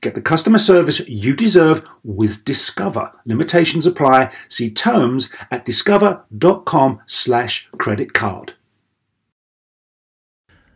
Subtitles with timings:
[0.00, 3.12] Get the customer service you deserve with Discover.
[3.24, 4.32] Limitations apply.
[4.48, 8.54] See terms at discover.com slash credit card.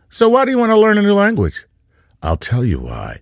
[0.09, 1.65] So why do you want to learn a new language?
[2.21, 3.21] I'll tell you why.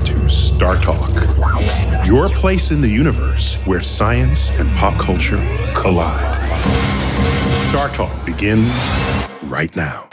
[0.61, 1.09] Star Talk,
[2.05, 5.39] your place in the universe where science and pop culture
[5.73, 6.21] collide.
[7.69, 8.71] Star Talk begins
[9.45, 10.07] right now.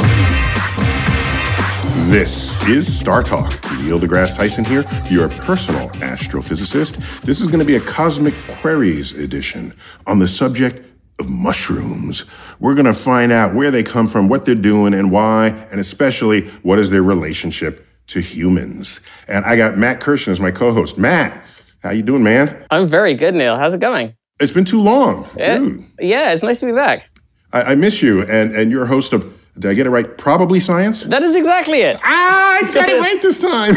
[2.08, 3.62] This is Star Talk.
[3.82, 7.20] Neil deGrasse Tyson here, your personal astrophysicist.
[7.20, 9.74] This is going to be a Cosmic Queries edition
[10.06, 10.82] on the subject
[11.18, 12.24] of mushrooms.
[12.58, 15.78] We're going to find out where they come from, what they're doing, and why, and
[15.78, 19.00] especially what is their relationship to humans.
[19.28, 20.98] And I got Matt Kirshen as my co-host.
[20.98, 21.42] Matt,
[21.82, 22.64] how you doing, man?
[22.70, 23.56] I'm very good, Neil.
[23.56, 24.14] How's it going?
[24.40, 25.84] It's been too long, Yeah, dude.
[26.00, 27.10] yeah it's nice to be back.
[27.52, 29.34] I, I miss you, and and you're a host of.
[29.58, 30.16] Did I get it right?
[30.18, 31.02] Probably science.
[31.02, 31.98] That is exactly it.
[32.04, 33.76] Ah, I got it right this time.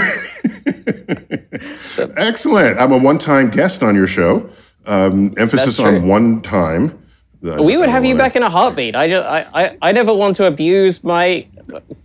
[2.17, 2.79] Excellent.
[2.79, 4.47] I'm a one-time guest on your show.
[4.85, 6.97] Um, emphasis on one time.
[7.41, 8.95] We would have you back in a heartbeat.
[8.95, 11.47] I, just, I, I, I never want to abuse my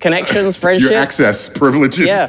[0.00, 0.90] connections, friendship.
[0.92, 2.06] Your access privileges.
[2.06, 2.28] Yeah.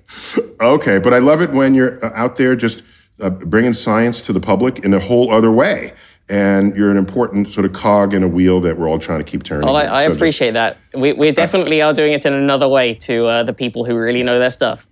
[0.60, 2.82] okay, but I love it when you're uh, out there just
[3.20, 5.92] uh, bringing science to the public in a whole other way.
[6.28, 9.24] And you're an important sort of cog in a wheel that we're all trying to
[9.24, 9.68] keep turning.
[9.68, 9.72] I.
[9.72, 10.78] I So just- appreciate that.
[10.94, 14.22] We, we definitely are doing it in another way to uh, the people who really
[14.22, 14.86] know their stuff.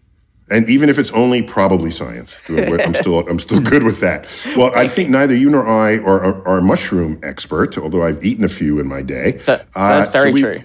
[0.52, 4.28] And even if it's only probably science, I'm still I'm still good with that.
[4.56, 8.22] Well, I think neither you nor I are, are, are a mushroom expert, although I've
[8.24, 9.40] eaten a few in my day.
[9.46, 10.60] Uh, That- that's very we, true.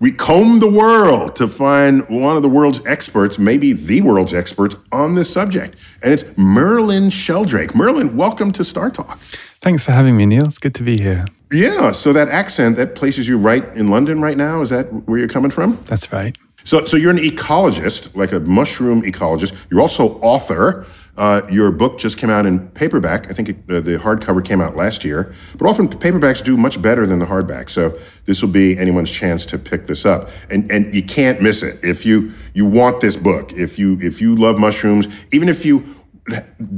[0.00, 4.74] We combed the world to find one of the world's experts, maybe the world's expert
[4.92, 7.74] on this subject, and it's Merlin Sheldrake.
[7.74, 9.18] Merlin, welcome to Star Talk.
[9.60, 10.44] Thanks for having me, Neil.
[10.44, 11.26] It's good to be here.
[11.52, 14.62] Yeah, so that accent that places you right in London right now.
[14.62, 15.78] Is that where you're coming from?
[15.86, 16.36] That's right.
[16.66, 19.56] So, so you're an ecologist, like a mushroom ecologist.
[19.70, 20.84] You're also author.
[21.16, 23.30] Uh, your book just came out in paperback.
[23.30, 25.32] I think it, uh, the hardcover came out last year.
[25.56, 27.70] But often paperbacks do much better than the hardback.
[27.70, 31.62] So this will be anyone's chance to pick this up, and and you can't miss
[31.62, 33.52] it if you you want this book.
[33.52, 35.95] If you if you love mushrooms, even if you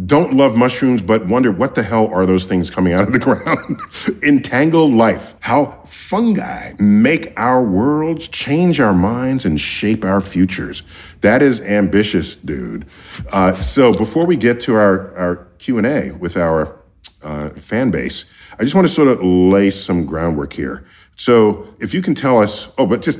[0.06, 3.18] don't love mushrooms but wonder what the hell are those things coming out of the
[3.18, 3.80] ground.
[4.22, 5.34] Entangled life.
[5.40, 10.82] How fungi make our worlds, change our minds, and shape our futures.
[11.22, 12.86] That is ambitious, dude.
[13.32, 16.78] Uh, so before we get to our, our Q&A with our
[17.22, 18.26] uh, fan base,
[18.58, 20.84] I just want to sort of lay some groundwork here.
[21.16, 23.18] So if you can tell us, oh, but just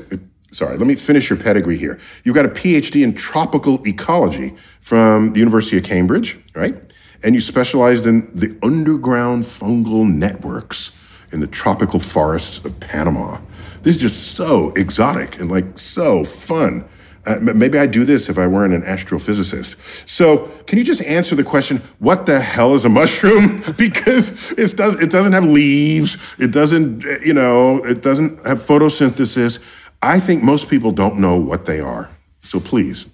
[0.51, 1.99] sorry, let me finish your pedigree here.
[2.23, 6.75] You've got a PhD in tropical ecology from the University of Cambridge, right?
[7.23, 10.91] And you specialized in the underground fungal networks
[11.31, 13.39] in the tropical forests of Panama.
[13.81, 16.87] This is just so exotic and like so fun.
[17.25, 19.75] Uh, maybe I'd do this if I weren't an astrophysicist.
[20.07, 23.63] So, can you just answer the question, what the hell is a mushroom?
[23.77, 28.65] because it, does, it doesn't have leaves, it doesn't, uh, you know, it doesn't have
[28.65, 29.59] photosynthesis.
[30.01, 32.09] I think most people don't know what they are.
[32.41, 33.05] So, please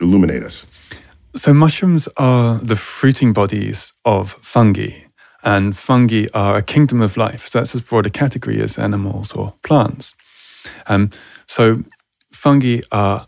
[0.00, 0.66] illuminate us.
[1.36, 5.04] So, mushrooms are the fruiting bodies of fungi,
[5.44, 7.46] and fungi are a kingdom of life.
[7.46, 10.14] So, that's as broad a category as animals or plants.
[10.88, 11.10] Um,
[11.46, 11.84] so,
[12.32, 13.26] fungi are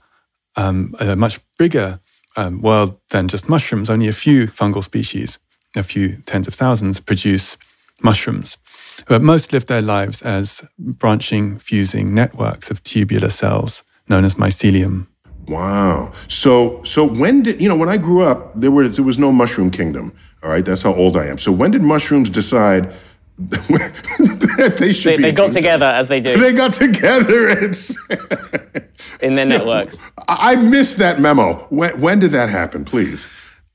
[0.56, 2.00] um, a much bigger
[2.36, 3.88] um, world than just mushrooms.
[3.88, 5.38] Only a few fungal species,
[5.76, 7.56] a few tens of thousands, produce
[8.02, 8.56] mushrooms.
[9.06, 15.06] But most live their lives as branching, fusing networks of tubular cells known as mycelium.
[15.48, 16.12] Wow.
[16.28, 19.30] So so when did you know when I grew up there was there was no
[19.32, 20.12] mushroom kingdom.
[20.42, 21.38] All right, that's how old I am.
[21.38, 22.92] So when did mushrooms decide
[23.38, 25.22] that they should They, be?
[25.24, 25.54] they got kingdom?
[25.62, 28.88] together as they do They got together and said-
[29.20, 29.98] in their networks.
[30.28, 31.66] I I missed that memo.
[31.70, 33.26] When, when did that happen, please?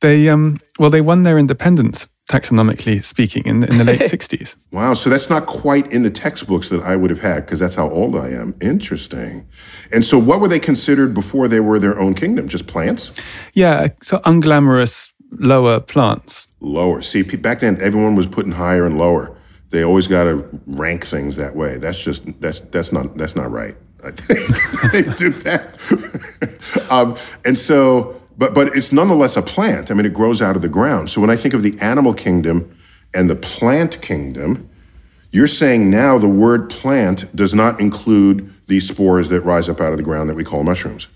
[0.01, 4.55] They um, well, they won their independence taxonomically speaking in, in the late 60s.
[4.71, 7.75] Wow, so that's not quite in the textbooks that I would have had because that's
[7.75, 8.55] how old I am.
[8.61, 9.47] Interesting.
[9.91, 12.47] And so what were they considered before they were their own kingdom?
[12.47, 13.11] Just plants?
[13.53, 16.47] Yeah, so unglamorous lower plants.
[16.59, 17.01] Lower.
[17.01, 19.35] See, back then everyone was putting higher and lower.
[19.71, 21.77] They always got to rank things that way.
[21.77, 23.75] That's just that's that's not that's not right.
[24.03, 25.77] I think they do that.
[26.89, 29.91] um, and so, but but it's nonetheless a plant.
[29.91, 31.11] I mean, it grows out of the ground.
[31.11, 32.75] So when I think of the animal kingdom
[33.13, 34.69] and the plant kingdom,
[35.31, 39.91] you're saying now the word plant does not include these spores that rise up out
[39.91, 41.07] of the ground that we call mushrooms.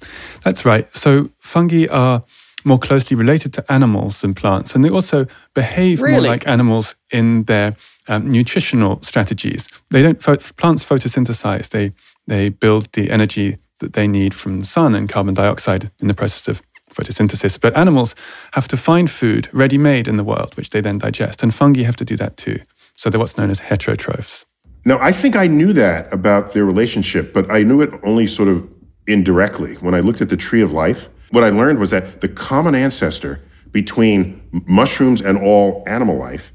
[0.41, 0.85] That's right.
[0.89, 2.23] So fungi are
[2.65, 7.43] more closely related to animals than plants, and they also behave more like animals in
[7.43, 7.73] their
[8.09, 9.67] um, nutritional strategies.
[9.89, 10.21] They don't.
[10.21, 11.69] Pho- plants photosynthesize.
[11.69, 11.91] They
[12.27, 16.13] they build the energy that they need from the sun and carbon dioxide in the
[16.13, 16.61] process of
[16.93, 17.59] photosynthesis.
[17.59, 18.15] But animals
[18.53, 21.95] have to find food ready-made in the world, which they then digest, and fungi have
[21.97, 22.59] to do that too.
[22.95, 24.45] So they're what's known as heterotrophs.
[24.85, 28.49] Now, I think I knew that about their relationship, but I knew it only sort
[28.49, 28.67] of
[29.07, 29.75] indirectly.
[29.75, 32.75] When I looked at the tree of life, what I learned was that the common
[32.75, 33.41] ancestor
[33.71, 36.53] between mushrooms and all animal life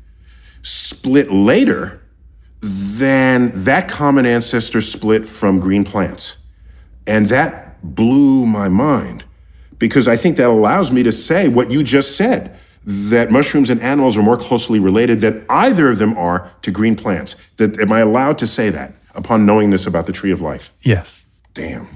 [0.62, 2.00] split later
[2.61, 6.37] than that common ancestor split from green plants.
[7.06, 9.25] And that blew my mind
[9.78, 13.80] because I think that allows me to say what you just said that mushrooms and
[13.82, 17.36] animals are more closely related than either of them are to green plants.
[17.56, 20.72] That am I allowed to say that upon knowing this about the tree of life?
[20.82, 21.26] Yes.
[21.54, 21.88] Damn.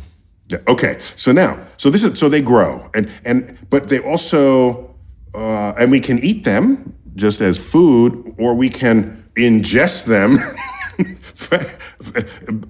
[0.68, 4.94] Okay, so now, so this is so they grow, and and but they also,
[5.34, 10.38] uh, and we can eat them just as food, or we can ingest them.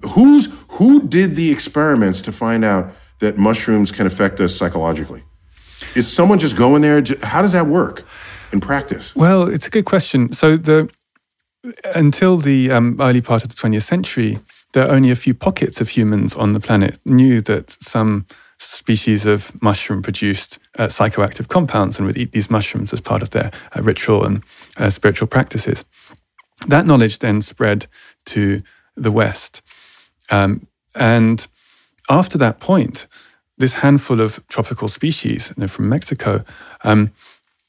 [0.11, 5.23] Who's who did the experiments to find out that mushrooms can affect us psychologically?
[5.95, 7.03] Is someone just going there?
[7.23, 8.05] How does that work
[8.53, 9.15] in practice?
[9.15, 10.33] Well, it's a good question.
[10.33, 10.91] So the
[11.95, 14.39] until the um, early part of the 20th century,
[14.73, 18.27] there are only a few pockets of humans on the planet knew that some
[18.59, 23.31] species of mushroom produced uh, psychoactive compounds and would eat these mushrooms as part of
[23.31, 24.43] their uh, ritual and
[24.77, 25.85] uh, spiritual practices.
[26.67, 27.87] That knowledge then spread
[28.27, 28.61] to
[28.97, 29.63] the West.
[30.31, 30.67] Um,
[30.97, 31.47] and
[32.13, 33.07] after that point,
[33.57, 36.45] this handful of tropical species you know, from Mexico
[36.85, 37.11] um,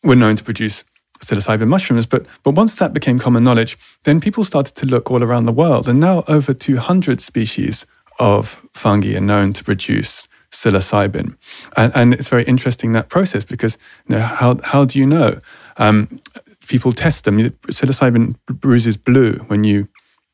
[0.03, 0.83] were known to produce
[1.21, 2.05] psilocybin mushrooms.
[2.05, 5.53] But, but once that became common knowledge, then people started to look all around the
[5.53, 5.87] world.
[5.87, 7.85] And now over 200 species
[8.19, 11.35] of fungi are known to produce psilocybin.
[11.77, 13.77] And, and it's very interesting that process because
[14.09, 15.39] you know, how, how do you know?
[15.77, 16.19] Um,
[16.67, 17.39] people test them.
[17.39, 19.87] Psilocybin bruises blue when you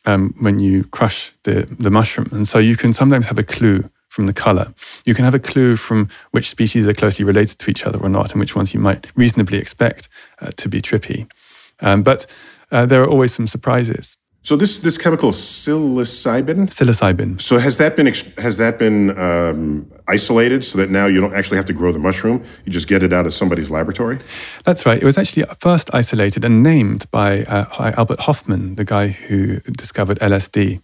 [0.05, 2.29] um, when you crush the, the mushroom.
[2.31, 4.73] And so you can sometimes have a clue from the color.
[5.05, 8.09] You can have a clue from which species are closely related to each other or
[8.09, 10.09] not, and which ones you might reasonably expect
[10.41, 11.31] uh, to be trippy.
[11.79, 12.25] Um, but
[12.71, 14.17] uh, there are always some surprises.
[14.43, 16.69] So this this chemical psilocybin.
[16.69, 17.41] Psilocybin.
[17.41, 18.07] So has that been
[18.37, 21.99] has that been um, isolated so that now you don't actually have to grow the
[21.99, 22.43] mushroom?
[22.65, 24.17] You just get it out of somebody's laboratory.
[24.63, 24.99] That's right.
[25.01, 30.19] It was actually first isolated and named by, uh, Albert Hofmann, the guy who discovered
[30.19, 30.81] LSD.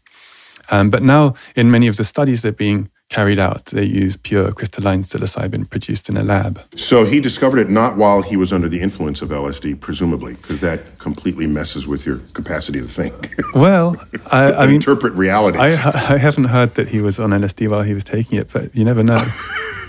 [0.69, 4.17] Um, but now, in many of the studies that are being carried out, they use
[4.17, 6.61] pure crystalline psilocybin produced in a lab.
[6.75, 10.59] So he discovered it not while he was under the influence of LSD, presumably, because
[10.61, 13.95] that completely messes with your capacity to think, Well,
[14.31, 15.59] I, I mean, interpret reality.
[15.59, 18.75] I, I haven't heard that he was on LSD while he was taking it, but
[18.75, 19.23] you never know.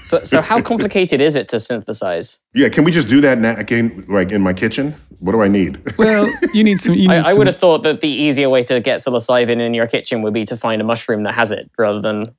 [0.07, 2.39] So, so how complicated is it to synthesize?
[2.55, 4.95] yeah, can we just do that now, again, like in my kitchen?
[5.19, 5.83] What do I need?
[5.99, 6.95] well, you need some.
[6.95, 9.75] You need I, I would have thought that the easier way to get psilocybin in
[9.75, 12.33] your kitchen would be to find a mushroom that has it rather than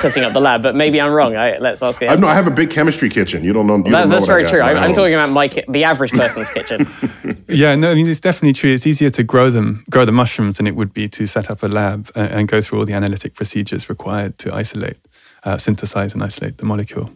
[0.00, 0.62] setting up the lab.
[0.62, 1.36] But maybe I'm wrong.
[1.36, 3.42] I, let's ask the I, no, I have a big chemistry kitchen.
[3.44, 3.76] You don't know.
[3.76, 4.60] You That, don't know that's what very true.
[4.60, 6.86] I'm, I'm talking about my ki- the average person's kitchen.
[7.48, 8.72] Yeah, no, I mean it's definitely true.
[8.72, 11.64] It's easier to grow them, grow the mushrooms, than it would be to set up
[11.64, 14.98] a lab and, and go through all the analytic procedures required to isolate,
[15.42, 17.10] uh, synthesize, and isolate the molecule.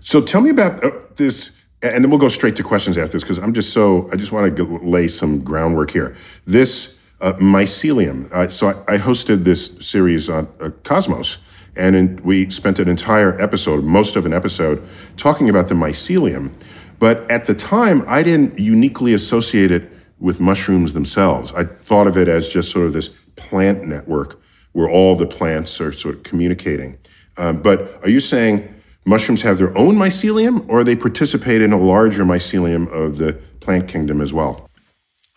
[0.00, 1.50] So tell me about uh, this,
[1.82, 4.30] and then we'll go straight to questions after this because I'm just so I just
[4.30, 6.16] want to lay some groundwork here.
[6.46, 8.30] This uh, mycelium.
[8.32, 11.38] Uh, so I, I hosted this series on uh, Cosmos,
[11.76, 14.86] And in, we spent an entire episode, most of an episode,
[15.16, 16.52] talking about the mycelium.
[16.98, 21.52] But at the time, I didn't uniquely associate it with mushrooms themselves.
[21.52, 24.40] I thought of it as just sort of this plant network
[24.72, 26.98] where all the plants are sort of communicating.
[27.36, 28.72] Um, but are you saying
[29.04, 33.88] mushrooms have their own mycelium or they participate in a larger mycelium of the plant
[33.88, 34.68] kingdom as well?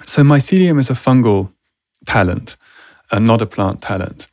[0.05, 1.51] So, mycelium is a fungal
[2.05, 2.57] talent,
[3.11, 4.27] and not a plant talent.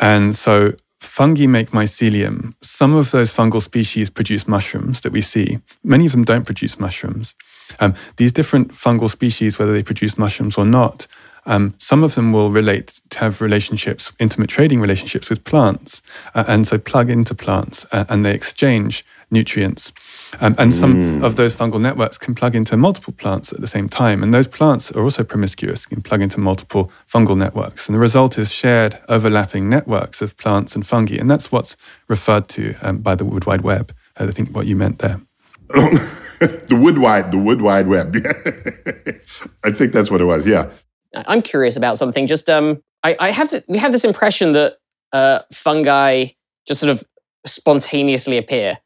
[0.00, 0.74] And so,
[1.14, 2.52] fungi make mycelium.
[2.60, 5.60] Some of those fungal species produce mushrooms that we see.
[5.84, 7.36] Many of them don't produce mushrooms.
[7.78, 11.06] Um, these different fungal species, whether they produce mushrooms or not,
[11.46, 16.02] um, some of them will relate to have relationships, intimate trading relationships with plants,
[16.34, 19.92] uh, and so plug into plants uh, and they exchange nutrients.
[20.40, 23.88] Um, and some of those fungal networks can plug into multiple plants at the same
[23.88, 24.22] time.
[24.22, 27.88] And those plants are also promiscuous, can plug into multiple fungal networks.
[27.88, 31.16] And the result is shared overlapping networks of plants and fungi.
[31.16, 31.76] And that's what's
[32.08, 33.94] referred to um, by the Wood Wide Web.
[34.16, 35.20] I think what you meant there.
[35.68, 38.14] the wood wide, the wood wide web.
[39.64, 40.46] I think that's what it was.
[40.46, 40.70] Yeah.
[41.14, 42.26] I'm curious about something.
[42.26, 44.78] Just um, I, I have th- we have this impression that
[45.12, 46.26] uh, fungi
[46.66, 47.04] just sort of
[47.46, 48.78] spontaneously appear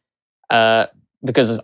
[0.51, 0.87] uh,
[1.25, 1.61] because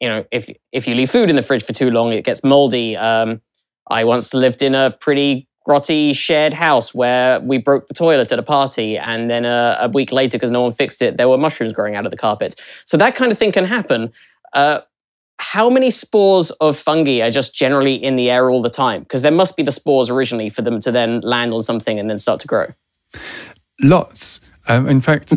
[0.00, 2.42] you know if if you leave food in the fridge for too long, it gets
[2.42, 2.96] moldy.
[2.96, 3.40] Um,
[3.88, 8.38] I once lived in a pretty grotty shared house where we broke the toilet at
[8.38, 11.38] a party, and then uh, a week later, because no one fixed it, there were
[11.38, 12.60] mushrooms growing out of the carpet.
[12.84, 14.12] So that kind of thing can happen.
[14.52, 14.80] Uh,
[15.38, 19.02] how many spores of fungi are just generally in the air all the time?
[19.02, 22.08] Because there must be the spores originally for them to then land on something and
[22.08, 22.66] then start to grow.
[23.80, 24.40] Lots.
[24.68, 25.30] Um, in fact,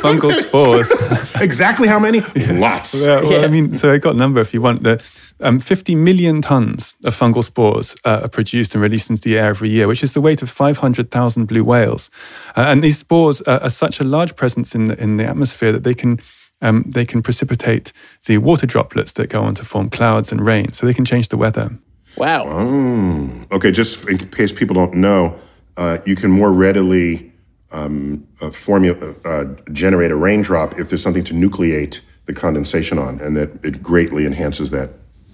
[0.00, 0.90] fungal spores.
[1.40, 2.20] exactly how many?
[2.20, 2.94] Lots.
[2.94, 4.82] well, well, I mean, so I got a number if you want.
[4.82, 5.02] The
[5.40, 9.50] um, 50 million tons of fungal spores uh, are produced and released into the air
[9.50, 12.10] every year, which is the weight of 500,000 blue whales.
[12.56, 15.72] Uh, and these spores are, are, such a large presence in the, in the atmosphere
[15.72, 16.20] that they can
[16.62, 17.92] um, they can precipitate
[18.24, 20.72] the water droplets that go on to form clouds and rain.
[20.72, 21.76] So they can change the weather.
[22.16, 22.44] Wow.
[22.46, 23.70] Oh, okay.
[23.70, 25.38] Just in case people don't know,
[25.76, 27.33] uh, you can more readily
[27.74, 33.20] um, uh, formula, uh, generate a raindrop if there's something to nucleate the condensation on,
[33.20, 34.90] and that it greatly enhances that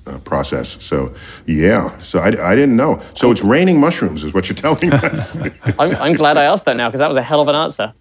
[0.07, 0.83] uh, process.
[0.83, 1.15] So,
[1.47, 1.97] yeah.
[2.01, 3.01] So I, I didn't know.
[3.15, 5.37] So it's raining mushrooms, is what you're telling us.
[5.79, 7.93] I'm, I'm glad I asked that now because that was a hell of an answer.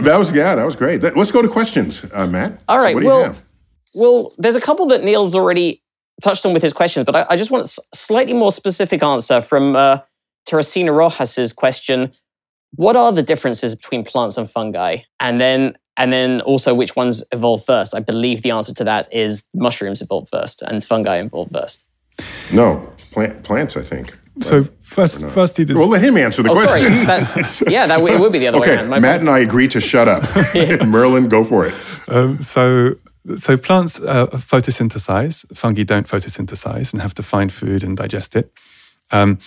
[0.00, 1.00] that was yeah, that was great.
[1.00, 2.60] That, let's go to questions, uh, Matt.
[2.68, 2.96] All right.
[2.96, 3.36] So well,
[3.94, 5.82] well, there's a couple that Neil's already
[6.22, 9.40] touched on with his questions, but I, I just want a slightly more specific answer
[9.40, 9.98] from uh,
[10.48, 12.12] Teresina Rojas's question.
[12.76, 14.98] What are the differences between plants and fungi?
[15.20, 17.94] And then and then also which ones evolved first?
[17.94, 21.84] I believe the answer to that is mushrooms evolved first and fungi evolved first.
[22.52, 24.12] No, plant, plants, I think.
[24.40, 25.76] So first, first he does.
[25.76, 26.92] Well, let him answer the oh, question.
[26.92, 27.04] Sorry.
[27.04, 28.88] That's, yeah, that it would be the other okay, way around.
[28.88, 30.24] My Matt and I agree to shut up.
[30.86, 31.74] Merlin, go for it.
[32.08, 32.96] Um, so,
[33.36, 35.56] so plants uh, photosynthesize.
[35.56, 38.52] Fungi don't photosynthesize and have to find food and digest it.
[39.12, 39.38] Um,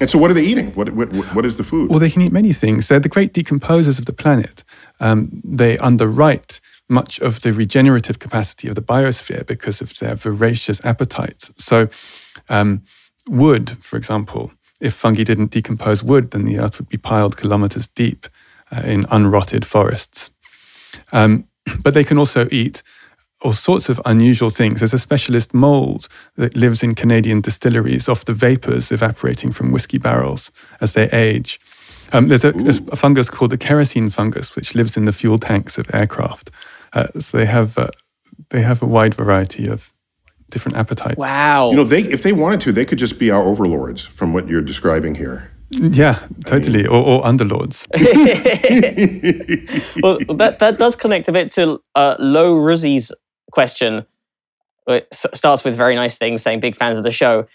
[0.00, 0.72] and so, what are they eating?
[0.74, 1.90] What, what, what is the food?
[1.90, 2.88] Well, they can eat many things.
[2.88, 4.64] They're the great decomposers of the planet.
[5.00, 10.84] Um, they underwrite much of the regenerative capacity of the biosphere because of their voracious
[10.84, 11.50] appetites.
[11.62, 11.88] So,
[12.48, 12.82] um,
[13.28, 17.88] wood, for example, if fungi didn't decompose wood, then the earth would be piled kilometers
[17.88, 18.26] deep
[18.70, 20.30] uh, in unrotted forests.
[21.12, 21.48] Um,
[21.82, 22.82] but they can also eat
[23.40, 24.80] all sorts of unusual things.
[24.80, 29.98] There's a specialist mold that lives in Canadian distilleries off the vapors evaporating from whiskey
[29.98, 31.60] barrels as they age.
[32.12, 32.52] Um, there's a,
[32.90, 36.50] a, fungus called the kerosene fungus, which lives in the fuel tanks of aircraft.
[36.94, 37.88] Uh, so they have uh,
[38.48, 39.92] they have a wide variety of
[40.50, 41.18] different appetites.
[41.18, 41.70] Wow.
[41.70, 44.48] You know, they if they wanted to, they could just be our overlords from what
[44.48, 45.50] you're describing here.
[45.70, 47.86] Yeah, totally, I mean, or, or, underlords.
[50.02, 53.12] well, that that does connect a bit to uh, Lo Ruzi's
[53.50, 54.06] question.
[55.12, 57.46] Starts with very nice things, saying big fans of the show,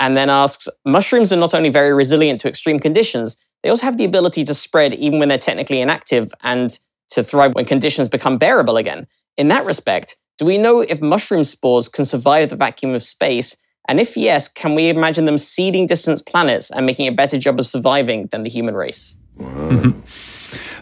[0.00, 3.98] and then asks: Mushrooms are not only very resilient to extreme conditions, they also have
[3.98, 6.78] the ability to spread even when they're technically inactive and
[7.10, 9.06] to thrive when conditions become bearable again.
[9.36, 13.56] In that respect, do we know if mushroom spores can survive the vacuum of space?
[13.88, 17.58] And if yes, can we imagine them seeding distant planets and making a better job
[17.58, 19.16] of surviving than the human race?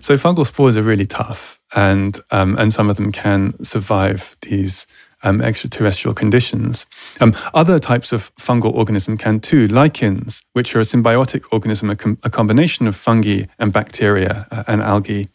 [0.07, 4.87] So fungal spores are really tough, and um, and some of them can survive these
[5.23, 6.87] um, extraterrestrial conditions.
[7.21, 9.67] Um, other types of fungal organism can too.
[9.69, 14.65] Lichens, which are a symbiotic organism, a, com- a combination of fungi and bacteria uh,
[14.69, 15.29] and algae,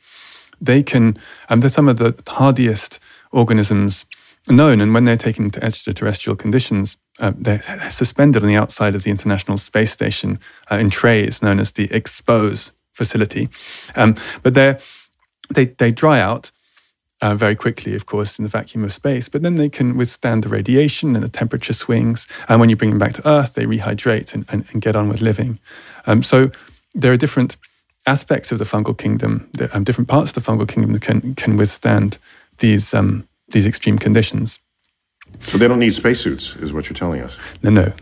[0.61, 1.17] they can.
[1.49, 2.99] Um, they're some of the hardiest
[3.31, 4.05] organisms
[4.49, 4.81] known.
[4.81, 9.11] And when they're taken to extraterrestrial conditions, uh, they're suspended on the outside of the
[9.11, 10.39] International Space Station
[10.71, 13.49] uh, in trays known as the Expose facility.
[13.95, 14.79] Um, but they're
[15.53, 16.51] they, they dry out
[17.21, 20.43] uh, very quickly, of course, in the vacuum of space, but then they can withstand
[20.43, 22.27] the radiation and the temperature swings.
[22.49, 25.07] And when you bring them back to Earth, they rehydrate and, and, and get on
[25.07, 25.59] with living.
[26.07, 26.49] Um, so
[26.93, 27.57] there are different
[28.07, 31.57] aspects of the fungal kingdom, um, different parts of the fungal kingdom that can, can
[31.57, 32.17] withstand
[32.57, 34.59] these, um, these extreme conditions.
[35.41, 37.37] So they don't need spacesuits, is what you're telling us.
[37.61, 37.93] No, no.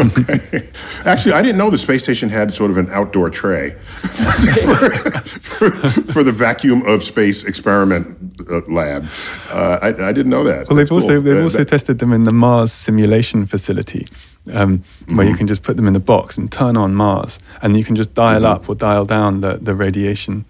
[0.00, 0.68] Okay.
[1.04, 4.90] Actually, I didn't know the space station had sort of an outdoor tray for,
[5.20, 5.70] for,
[6.12, 9.06] for the vacuum of space experiment uh, lab.
[9.50, 10.68] Uh, I, I, didn't know that.
[10.68, 14.06] Well, they've also they've uh, also that, tested them in the Mars simulation facility,
[14.52, 15.16] um, mm-hmm.
[15.16, 15.38] where you mm-hmm.
[15.38, 18.14] can just put them in a box and turn on Mars, and you can just
[18.14, 18.52] dial mm-hmm.
[18.52, 20.44] up or dial down the the radiation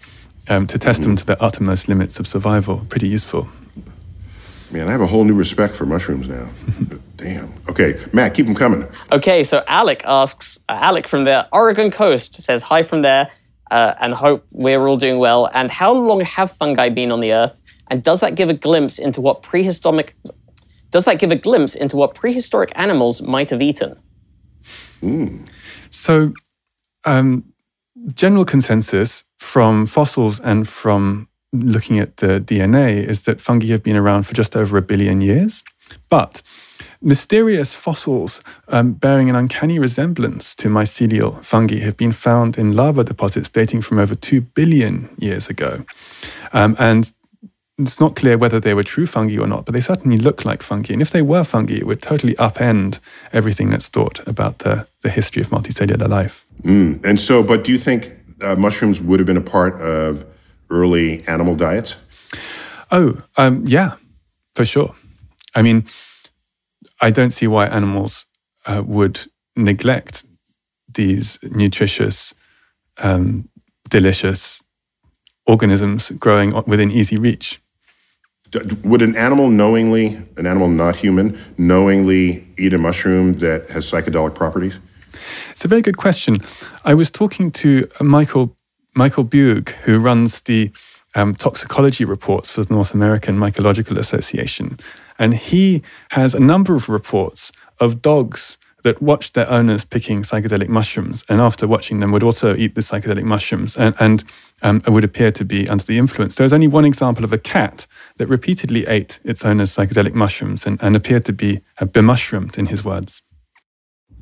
[0.49, 1.11] um, to test mm-hmm.
[1.11, 2.87] them to the uttermost limits of survival.
[2.89, 3.49] Pretty useful.
[4.71, 6.49] Man, I have a whole new respect for mushrooms now.
[7.23, 7.53] Damn.
[7.69, 8.87] Okay, Matt, keep them coming.
[9.13, 13.31] Okay, so Alec asks, uh, Alec from the Oregon coast says, Hi from there,
[13.71, 15.49] uh, and hope we're all doing well.
[15.55, 17.61] And how long have fungi been on the earth?
[17.91, 20.17] And does that give a glimpse into what prehistoric
[20.91, 23.99] does that give a glimpse into what prehistoric animals might have eaten?
[25.03, 25.49] Mm.
[25.91, 26.33] So,
[27.05, 27.45] um,
[28.15, 33.97] general consensus from fossils and from looking at the DNA is that fungi have been
[33.97, 35.63] around for just over a billion years.
[36.09, 36.43] But
[37.03, 43.05] mysterious fossils um, bearing an uncanny resemblance to mycelial fungi have been found in lava
[43.05, 45.85] deposits dating from over 2 billion years ago.
[46.53, 47.13] Um, and
[47.79, 50.63] it's not clear whether they were true fungi or not, but they certainly look like
[50.63, 50.93] fungi.
[50.93, 52.99] And if they were fungi, it would totally upend
[53.33, 56.47] everything that's thought about the, the history of multicellular life.
[56.63, 57.05] Mm.
[57.05, 60.25] And so, but do you think uh, mushrooms would have been a part of
[60.71, 61.97] early animal diets?
[62.91, 63.97] Oh, um, yeah,
[64.55, 64.95] for sure.
[65.55, 65.85] I mean,
[67.03, 68.27] I don't see why animals
[68.65, 69.21] uh, would
[69.57, 70.25] neglect
[70.95, 72.33] these nutritious,
[72.99, 73.49] um,
[73.91, 74.63] delicious
[75.47, 77.61] organisms growing within easy reach.
[78.85, 84.35] Would an animal knowingly, an animal not human, knowingly eat a mushroom that has psychedelic
[84.35, 84.79] properties?
[85.51, 86.37] It's a very good question.
[86.85, 88.55] I was talking to Michael
[88.95, 90.71] Michael Beug, who runs the
[91.15, 94.79] um, toxicology reports for the North American Mycological Association.
[95.23, 100.69] And he has a number of reports of dogs that watched their owners picking psychedelic
[100.69, 104.25] mushrooms, and after watching them, would also eat the psychedelic mushrooms and, and
[104.63, 106.35] um, would appear to be under the influence.
[106.35, 110.83] There's only one example of a cat that repeatedly ate its owner's psychedelic mushrooms and,
[110.83, 113.23] and appeared to be uh, bemushroomed, in his words.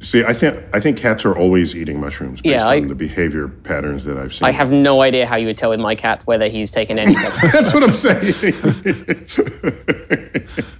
[0.02, 2.94] See, I think I think cats are always eating mushrooms based yeah, I, on the
[2.94, 4.48] behavior patterns that I've seen.
[4.48, 7.14] I have no idea how you would tell with my cat whether he's taken any.
[7.52, 8.32] That's what I'm saying.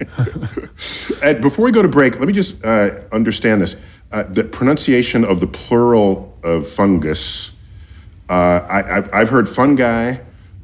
[1.21, 3.75] and before we go to break, let me just uh, understand this:
[4.11, 7.51] uh, the pronunciation of the plural of fungus.
[8.29, 8.65] Uh,
[9.11, 10.17] I, have heard fungi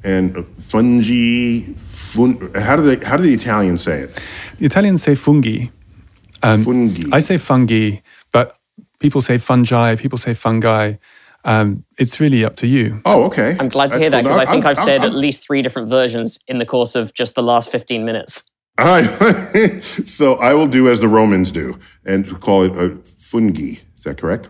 [0.03, 1.73] and fungi.
[1.75, 3.05] Fun, how do they?
[3.05, 4.23] How do the Italians say it?
[4.57, 5.67] The Italians say fungi.
[6.43, 7.03] Um, fungi.
[7.11, 7.97] I say fungi
[8.31, 8.57] but
[8.99, 10.93] people say fungi, people say fungi.
[11.45, 13.01] Um, it's really up to you.
[13.05, 13.55] Oh, okay.
[13.59, 15.45] I'm glad to That's hear that because I think i have said I'm, at least
[15.45, 18.43] three different versions in the course of just the last 15 minutes.
[19.81, 23.77] so I will do as the Romans do and call it a fungi.
[23.97, 24.49] Is that correct?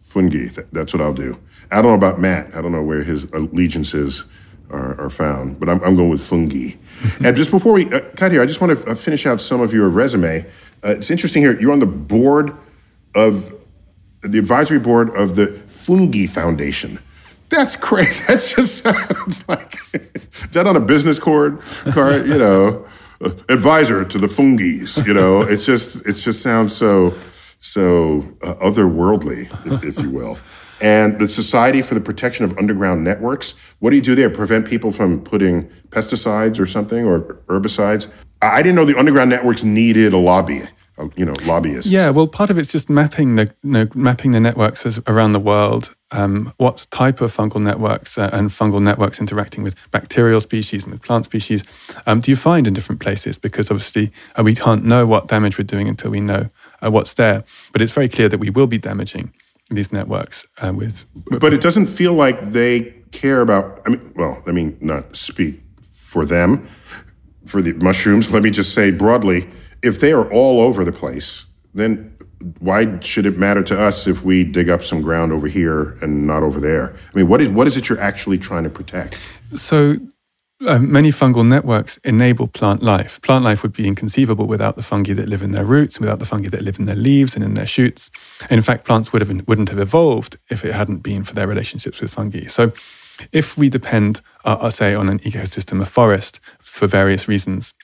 [0.00, 0.48] Fungi.
[0.72, 1.38] That's what I'll do.
[1.70, 2.54] I don't know about Matt.
[2.54, 4.24] I don't know where his allegiances
[4.70, 6.72] are, are found, but I'm, I'm, going with fungi.
[7.24, 9.60] and just before we uh, cut here, I just want to uh, finish out some
[9.60, 10.46] of your resume.
[10.82, 11.58] Uh, it's interesting here.
[11.60, 12.56] You're on the board
[13.14, 13.52] of
[14.22, 16.98] the advisory board of the Fungi Foundation.
[17.50, 18.08] That's great.
[18.26, 21.60] That just sounds like is that on a business card?
[21.92, 22.86] Card, you know,
[23.48, 25.04] advisor to the Fungis.
[25.06, 27.14] You know, it's just it just sounds so
[27.60, 30.38] so uh, otherworldly, if, if you will.
[30.80, 33.54] And the Society for the Protection of Underground Networks.
[33.78, 34.28] What do you do there?
[34.28, 38.10] Prevent people from putting pesticides or something or herbicides?
[38.42, 40.62] I didn't know the underground networks needed a lobby.
[40.96, 41.90] Uh, you know lobbyists.
[41.90, 45.32] Yeah, well, part of it's just mapping the you know, mapping the networks as, around
[45.32, 45.94] the world.
[46.12, 50.92] Um, what type of fungal networks uh, and fungal networks interacting with bacterial species and
[50.92, 51.64] with plant species
[52.06, 53.38] um, do you find in different places?
[53.38, 56.48] Because obviously uh, we can't know what damage we're doing until we know
[56.80, 57.42] uh, what's there.
[57.72, 59.32] But it's very clear that we will be damaging
[59.70, 61.40] these networks uh, with, with.
[61.40, 63.82] But it doesn't feel like they care about.
[63.84, 66.68] I mean, well, I mean, not speak for them,
[67.46, 68.30] for the mushrooms.
[68.30, 69.48] Let me just say broadly
[69.84, 71.44] if they are all over the place,
[71.74, 72.16] then
[72.58, 76.26] why should it matter to us if we dig up some ground over here and
[76.26, 76.94] not over there?
[77.12, 79.18] I mean, what is what is it you're actually trying to protect?
[79.54, 79.96] So.
[80.64, 83.20] Uh, many fungal networks enable plant life.
[83.22, 86.24] Plant life would be inconceivable without the fungi that live in their roots, without the
[86.24, 88.08] fungi that live in their leaves and in their shoots.
[88.42, 91.48] And in fact, plants would have, wouldn't have evolved if it hadn't been for their
[91.48, 92.46] relationships with fungi.
[92.46, 92.72] So,
[93.32, 97.74] if we depend, uh, uh, say, on an ecosystem, a forest, for various reasons,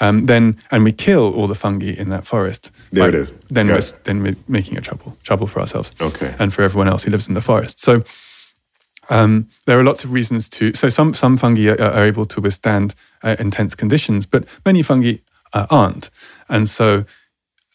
[0.00, 2.70] um, then and we kill all the fungi in that forest.
[2.92, 3.28] There it is.
[3.48, 4.04] Then Got we're, it.
[4.04, 5.92] then we're making a trouble trouble for ourselves.
[6.00, 6.34] Okay.
[6.38, 7.80] And for everyone else who lives in the forest.
[7.80, 8.02] So
[9.10, 10.72] um, there are lots of reasons to.
[10.74, 15.16] So some some fungi are, are able to withstand uh, intense conditions, but many fungi
[15.52, 16.10] uh, aren't.
[16.48, 17.04] And so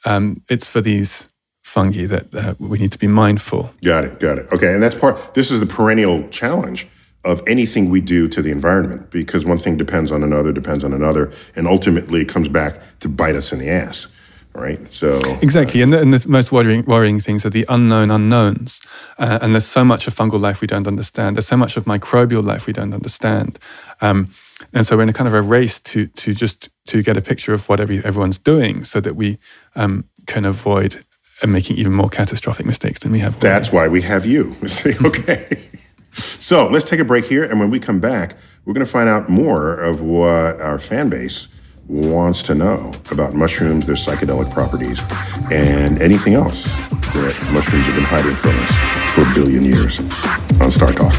[0.05, 1.27] um, it's for these
[1.63, 3.73] fungi that uh, we need to be mindful.
[3.83, 4.19] Got it.
[4.19, 4.47] Got it.
[4.51, 4.73] Okay.
[4.73, 6.87] And that's part, this is the perennial challenge
[7.25, 10.93] of anything we do to the environment because one thing depends on another, depends on
[10.93, 14.07] another, and ultimately comes back to bite us in the ass.
[14.53, 14.79] Right.
[14.93, 18.79] So, Exactly, and the, and the most worrying, worrying things are the unknown unknowns.
[19.17, 21.35] Uh, and there's so much of fungal life we don't understand.
[21.35, 23.59] There's so much of microbial life we don't understand.
[23.99, 24.29] Um,
[24.73, 27.21] and so we're in a kind of a race to to just to get a
[27.21, 29.37] picture of what every, everyone's doing, so that we
[29.75, 31.03] um, can avoid
[31.43, 33.33] uh, making even more catastrophic mistakes than we have.
[33.33, 33.47] already.
[33.49, 34.55] That's why we have you.
[34.67, 35.61] See, okay.
[36.39, 39.07] So let's take a break here, and when we come back, we're going to find
[39.07, 41.47] out more of what our fan base
[41.87, 44.99] wants to know about mushrooms, their psychedelic properties,
[45.51, 49.99] and anything else that mushrooms have been hiding from us for a billion years
[50.59, 51.13] on Star Talk.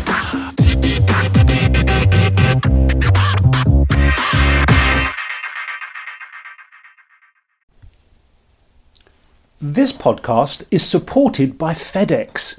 [9.61, 12.59] This podcast is supported by FedEx.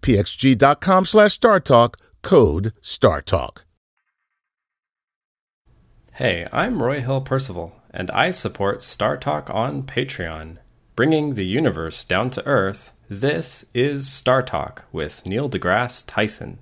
[0.00, 1.94] pxg.com slash StarTalk.
[2.22, 3.62] Code StarTalk.
[6.14, 10.58] Hey, I'm Roy Hill Percival, and I support StarTalk on Patreon.
[10.96, 16.58] Bringing the universe down to earth, this is StarTalk with Neil deGrasse Tyson.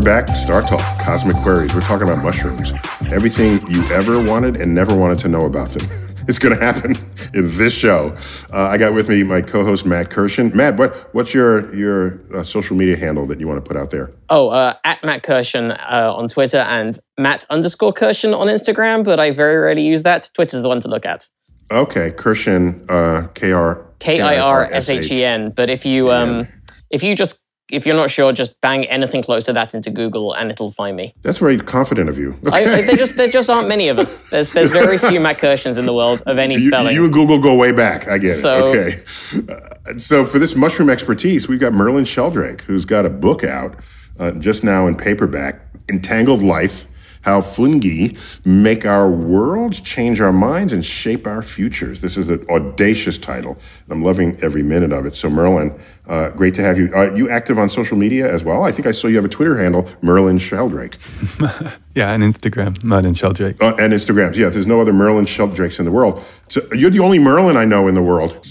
[0.00, 0.34] Back.
[0.36, 1.74] Star Talk, Cosmic Queries.
[1.74, 2.72] We're talking about mushrooms.
[3.12, 5.88] Everything you ever wanted and never wanted to know about them.
[6.28, 6.94] It's going to happen
[7.34, 8.16] in this show.
[8.52, 10.54] Uh, I got with me my co-host Matt Kirshen.
[10.54, 13.90] Matt, what what's your your uh, social media handle that you want to put out
[13.90, 14.12] there?
[14.30, 19.18] Oh, uh, at Matt Kirshen uh, on Twitter and Matt underscore Kirshen on Instagram, but
[19.18, 20.30] I very rarely use that.
[20.34, 21.28] Twitter's the one to look at.
[21.72, 25.50] Okay, Kirshen, uh, K R K I R S H E N.
[25.50, 26.46] But if you um,
[26.90, 27.41] if you just
[27.72, 30.94] if you're not sure, just bang anything close to that into Google and it'll find
[30.96, 31.14] me.
[31.22, 32.38] That's very confident of you.
[32.46, 32.50] Okay.
[32.52, 34.18] I, I, there just there just aren't many of us.
[34.30, 36.94] There's there's very few Kirshens in the world of any spelling.
[36.94, 38.06] You, you and Google go way back.
[38.06, 39.04] I get so, it.
[39.32, 39.52] Okay.
[39.52, 43.76] Uh, so for this mushroom expertise, we've got Merlin Sheldrake, who's got a book out
[44.18, 46.86] uh, just now in paperback, Entangled Life
[47.22, 52.00] how fungi make our worlds, change our minds, and shape our futures.
[52.00, 53.56] This is an audacious title.
[53.88, 55.14] I'm loving every minute of it.
[55.16, 56.92] So, Merlin, uh, great to have you.
[56.94, 58.64] Are you active on social media as well?
[58.64, 60.96] I think I saw you have a Twitter handle, Merlin Sheldrake.
[61.94, 63.62] yeah, and Instagram, Merlin Sheldrake.
[63.62, 64.34] Uh, and Instagrams.
[64.34, 66.22] Yeah, there's no other Merlin Sheldrakes in the world.
[66.48, 68.44] So you're the only Merlin I know in the world.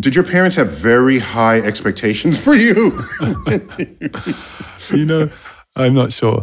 [0.00, 3.02] Did your parents have very high expectations for you?
[4.90, 5.30] you know,
[5.76, 6.42] I'm not sure.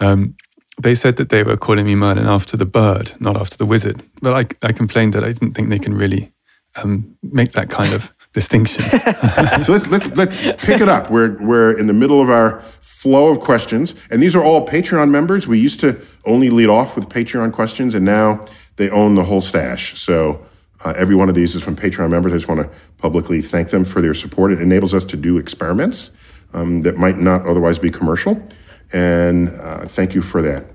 [0.00, 0.34] Um,
[0.82, 4.02] they said that they were calling me Merlin after the bird, not after the wizard.
[4.20, 6.32] But I, I complained that I didn't think they can really
[6.76, 8.82] um, make that kind of distinction.
[9.64, 11.10] so let's, let's, let's pick it up.
[11.10, 15.10] We're, we're in the middle of our flow of questions, and these are all Patreon
[15.10, 15.46] members.
[15.46, 18.44] We used to only lead off with Patreon questions, and now
[18.76, 19.98] they own the whole stash.
[20.00, 20.44] So
[20.84, 22.32] uh, every one of these is from Patreon members.
[22.32, 24.52] I just want to publicly thank them for their support.
[24.52, 26.10] It enables us to do experiments
[26.52, 28.42] um, that might not otherwise be commercial.
[28.92, 30.66] And uh, thank you for that.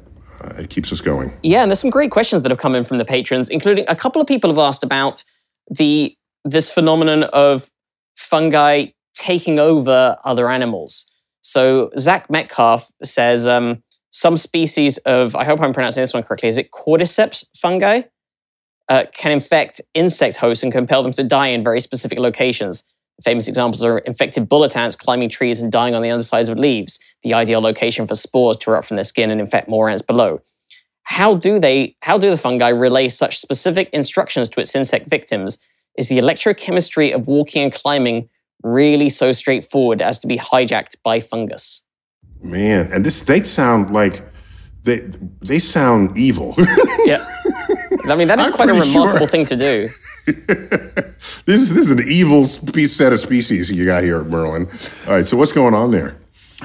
[0.42, 1.34] Uh, it keeps us going.
[1.44, 3.96] Yeah, and there's some great questions that have come in from the patrons, including a
[3.96, 5.24] couple of people have asked about
[5.70, 7.70] the this phenomenon of
[8.18, 11.06] fungi taking over other animals.
[11.42, 16.50] So Zach Metcalf says um, some species of, I hope I'm pronouncing this one correctly,
[16.50, 18.04] is it cordyceps fungi?
[18.88, 22.84] Uh, can infect insect hosts and compel them to die in very specific locations.
[23.24, 27.00] Famous examples are infected bullet ants climbing trees and dying on the undersides of leaves,
[27.24, 30.42] the ideal location for spores to erupt from their skin and infect more ants below.
[31.04, 35.58] How do they how do the fungi relay such specific instructions to its insect victims?
[35.98, 38.30] Is the electrochemistry of walking and climbing
[38.64, 41.82] really so straightforward as to be hijacked by fungus?
[42.42, 44.24] Man, and this they sound like
[44.84, 45.00] they
[45.42, 46.56] they sound evil.
[47.06, 47.26] yeah.
[48.06, 49.28] I mean that is I'm quite a remarkable sure.
[49.28, 49.88] thing to do.
[50.26, 54.68] this, this is an evil set of species you got here, Merlin.
[55.08, 56.16] All right, so what's going on there?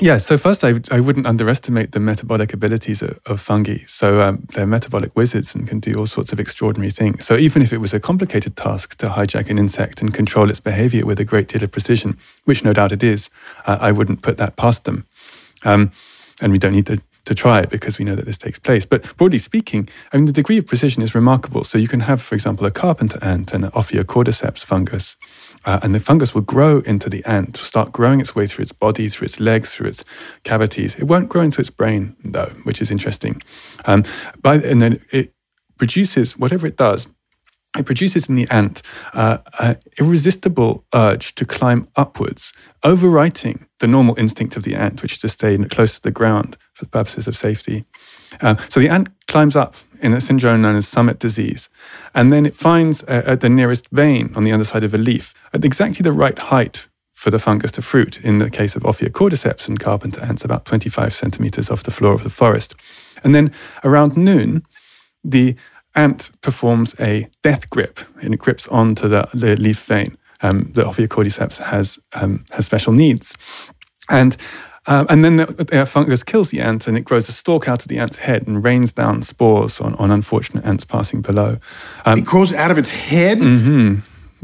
[0.00, 3.78] Yeah, so first, I, I wouldn't underestimate the metabolic abilities of, of fungi.
[3.86, 7.24] So um, they're metabolic wizards and can do all sorts of extraordinary things.
[7.24, 10.58] So even if it was a complicated task to hijack an insect and control its
[10.58, 13.30] behavior with a great deal of precision, which no doubt it is,
[13.66, 15.06] uh, I wouldn't put that past them.
[15.64, 15.92] Um,
[16.42, 18.84] and we don't need to to try it because we know that this takes place.
[18.84, 21.64] But broadly speaking, I mean, the degree of precision is remarkable.
[21.64, 25.16] So you can have, for example, a carpenter ant and an Ophiocordyceps fungus,
[25.64, 28.72] uh, and the fungus will grow into the ant, start growing its way through its
[28.72, 30.04] body, through its legs, through its
[30.44, 30.96] cavities.
[30.96, 33.42] It won't grow into its brain, though, which is interesting.
[33.86, 34.04] Um,
[34.40, 35.32] by, and then it
[35.78, 37.06] produces, whatever it does,
[37.78, 38.82] it produces in the ant
[39.14, 42.52] uh, an irresistible urge to climb upwards,
[42.84, 46.56] overwriting the normal instinct of the ant, which is to stay close to the ground
[46.72, 47.84] for purposes of safety.
[48.40, 51.68] Uh, so the ant climbs up in a syndrome known as summit disease,
[52.14, 55.34] and then it finds uh, at the nearest vein on the underside of a leaf
[55.52, 58.20] at exactly the right height for the fungus to fruit.
[58.22, 62.22] In the case of Ophiocordyceps and carpenter ants, about 25 centimeters off the floor of
[62.22, 62.74] the forest.
[63.22, 64.64] And then around noon,
[65.24, 65.56] the
[65.94, 70.16] ant performs a death grip and it grips onto the, the leaf vein.
[70.42, 73.34] Um, the Ophiocordyceps has um, has special needs,
[74.10, 74.36] and
[74.86, 77.82] um, and then the, the, fungus kills the ant and it grows a stalk out
[77.82, 81.56] of the ant's head and rains down spores on, on unfortunate ants passing below.
[82.04, 83.38] Um, it grows out of its head.
[83.38, 84.00] Mm-hmm.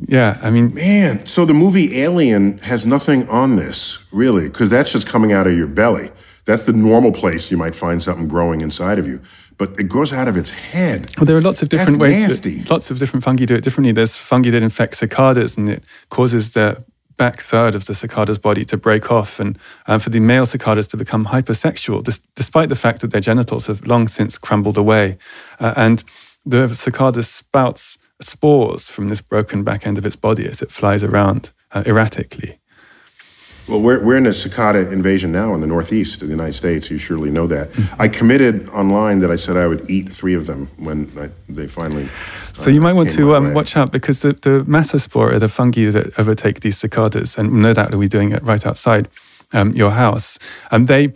[0.08, 1.26] Yeah, I mean, man.
[1.26, 5.54] So the movie Alien has nothing on this really, because that's just coming out of
[5.54, 6.10] your belly.
[6.46, 9.20] That's the normal place you might find something growing inside of you
[9.60, 11.14] but it grows out of its head.
[11.18, 12.40] Well, there are lots of different That's ways.
[12.40, 13.92] That, lots of different fungi do it differently.
[13.92, 16.82] There's fungi that infect cicadas, and it causes the
[17.18, 20.88] back third of the cicada's body to break off, and uh, for the male cicadas
[20.88, 25.18] to become hypersexual, dis- despite the fact that their genitals have long since crumbled away,
[25.60, 26.04] uh, and
[26.46, 31.04] the cicada spouts spores from this broken back end of its body as it flies
[31.04, 32.59] around uh, erratically.
[33.70, 36.90] Well, we're, we're in a cicada invasion now in the Northeast of the United States.
[36.90, 37.70] You surely know that.
[37.70, 38.02] Mm-hmm.
[38.02, 41.68] I committed online that I said I would eat three of them when I, they
[41.68, 42.08] finally.
[42.52, 45.88] So uh, you might want to um, watch out because the, the Massospora the fungi
[45.90, 49.08] that overtake these cicadas, and no doubt we're doing it right outside
[49.52, 50.36] um, your house.
[50.72, 51.12] And they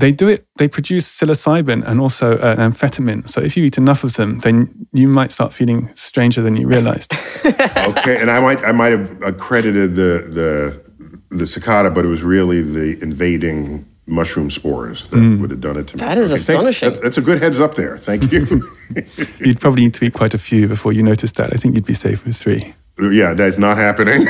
[0.00, 0.46] they do it.
[0.56, 3.28] They produce psilocybin and also uh, amphetamine.
[3.28, 6.68] So if you eat enough of them, then you might start feeling stranger than you
[6.68, 7.12] realized.
[7.44, 10.87] okay, and I might I might have accredited the the
[11.30, 15.40] the cicada, but it was really the invading mushroom spores that Mm.
[15.40, 16.00] would have done it to me.
[16.00, 16.88] That is thank- astonishing.
[16.90, 17.98] that's, that's a good heads up there.
[17.98, 18.46] Thank you.
[19.40, 21.52] you'd probably need to eat quite a few before you notice that.
[21.52, 22.74] I think you'd be safe with three.
[22.98, 24.26] yeah, that's not happening.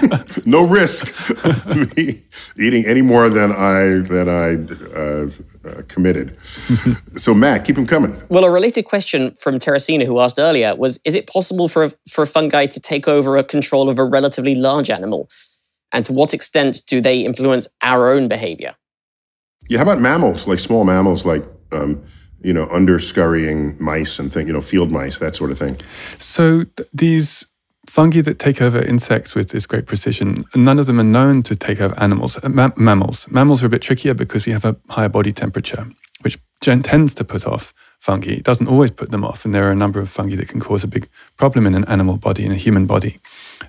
[0.46, 1.06] no risk
[1.96, 2.22] me
[2.58, 4.48] eating any more than I than I
[4.98, 5.30] uh,
[5.68, 6.36] uh, committed.
[7.16, 8.20] so Matt, keep them coming.
[8.30, 11.90] Well, a related question from Teresina, who asked earlier, was: Is it possible for a,
[12.10, 15.28] for a fungi to take over a control of a relatively large animal,
[15.92, 18.74] and to what extent do they influence our own behavior?
[19.68, 22.02] Yeah, how about mammals, like small mammals, like um,
[22.40, 25.76] you know, under scurrying mice and thing, you know, field mice, that sort of thing.
[26.18, 27.46] So th- these
[27.88, 31.56] fungi that take over insects with this great precision, none of them are known to
[31.56, 32.38] take over animals.
[32.42, 33.26] Uh, ma- mammals.
[33.28, 35.86] Mammals are a bit trickier because we have a higher body temperature,
[36.22, 38.32] which gen- tends to put off fungi.
[38.32, 40.60] It doesn't always put them off, and there are a number of fungi that can
[40.60, 43.18] cause a big problem in an animal body, in a human body.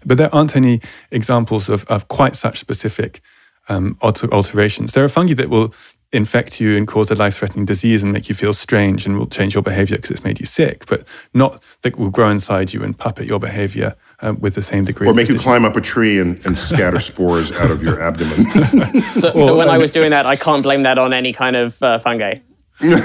[0.05, 0.81] But there aren't any
[1.11, 3.21] examples of, of quite such specific
[3.67, 4.93] um, alter- alterations.
[4.93, 5.73] There are fungi that will
[6.11, 9.53] infect you and cause a life-threatening disease and make you feel strange and will change
[9.53, 12.97] your behavior because it's made you sick, but not that will grow inside you and
[12.97, 15.05] puppet your behavior um, with the same degree.
[15.05, 18.01] Or of make you climb up a tree and, and scatter spores out of your
[18.01, 18.47] abdomen.
[19.11, 21.81] So, so when I was doing that, I can't blame that on any kind of
[21.83, 22.35] uh, fungi.
[22.81, 22.95] you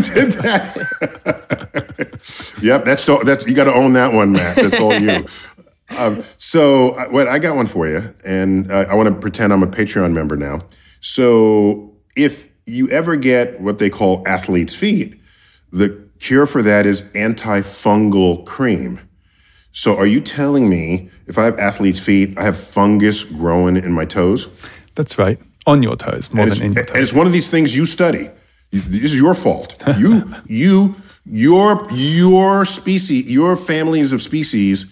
[0.00, 0.74] did that.
[2.62, 4.56] yep, that's the- that's you got to own that one, Matt.
[4.56, 5.26] That's all you.
[5.90, 9.52] Um, so, uh, what I got one for you, and uh, I want to pretend
[9.52, 10.60] I'm a Patreon member now.
[11.00, 15.18] So, if you ever get what they call athlete's feet,
[15.72, 19.00] the cure for that is antifungal cream.
[19.72, 23.92] So, are you telling me if I have athlete's feet, I have fungus growing in
[23.92, 24.48] my toes?
[24.94, 25.40] That's right.
[25.66, 27.74] On your toes, more and than in your it's, and it's one of these things
[27.74, 28.30] you study.
[28.70, 29.82] This is your fault.
[29.98, 34.86] You, you, your, your species, your families of species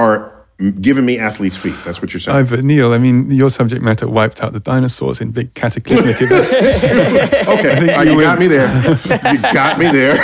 [0.00, 0.32] are
[0.80, 1.74] giving me athlete's feet.
[1.84, 2.36] That's what you're saying.
[2.38, 6.20] Oh, but Neil, I mean, your subject matter wiped out the dinosaurs in big cataclysmic
[6.22, 6.52] events.
[7.48, 8.68] okay, uh, you got me there.
[9.32, 10.16] You got me there.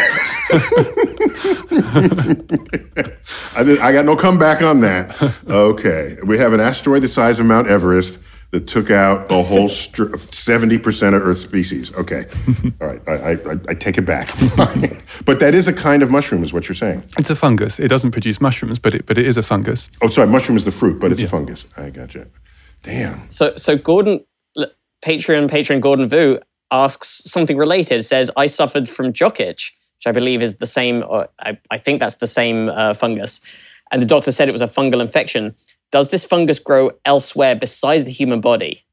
[3.57, 5.17] I, did- I got no comeback on that.
[5.49, 8.19] Okay, we have an asteroid the size of Mount Everest
[8.51, 11.93] that took out a whole seventy percent of Earth species.
[11.95, 12.27] Okay,
[12.81, 14.29] all right, I, I, I take it back.
[15.25, 17.05] but that is a kind of mushroom, is what you're saying.
[17.19, 17.79] it's a fungus.
[17.79, 19.91] It doesn't produce mushrooms, but it, but it is a fungus.
[20.03, 21.67] Oh, sorry, mushroom is the fruit, but it's a fungus.
[21.77, 22.29] I gotcha.
[22.83, 23.29] Damn.
[23.31, 24.25] So, so Gordon,
[24.57, 24.71] l-
[25.05, 26.39] Patreon patron Gordon Vu
[26.71, 28.05] asks something related.
[28.05, 31.03] Says, "I suffered from jock itch, which I believe is the same.
[31.09, 33.41] Or I, I think that's the same uh, fungus."
[33.93, 35.55] And the doctor said it was a fungal infection.
[35.93, 38.85] Does this fungus grow elsewhere besides the human body?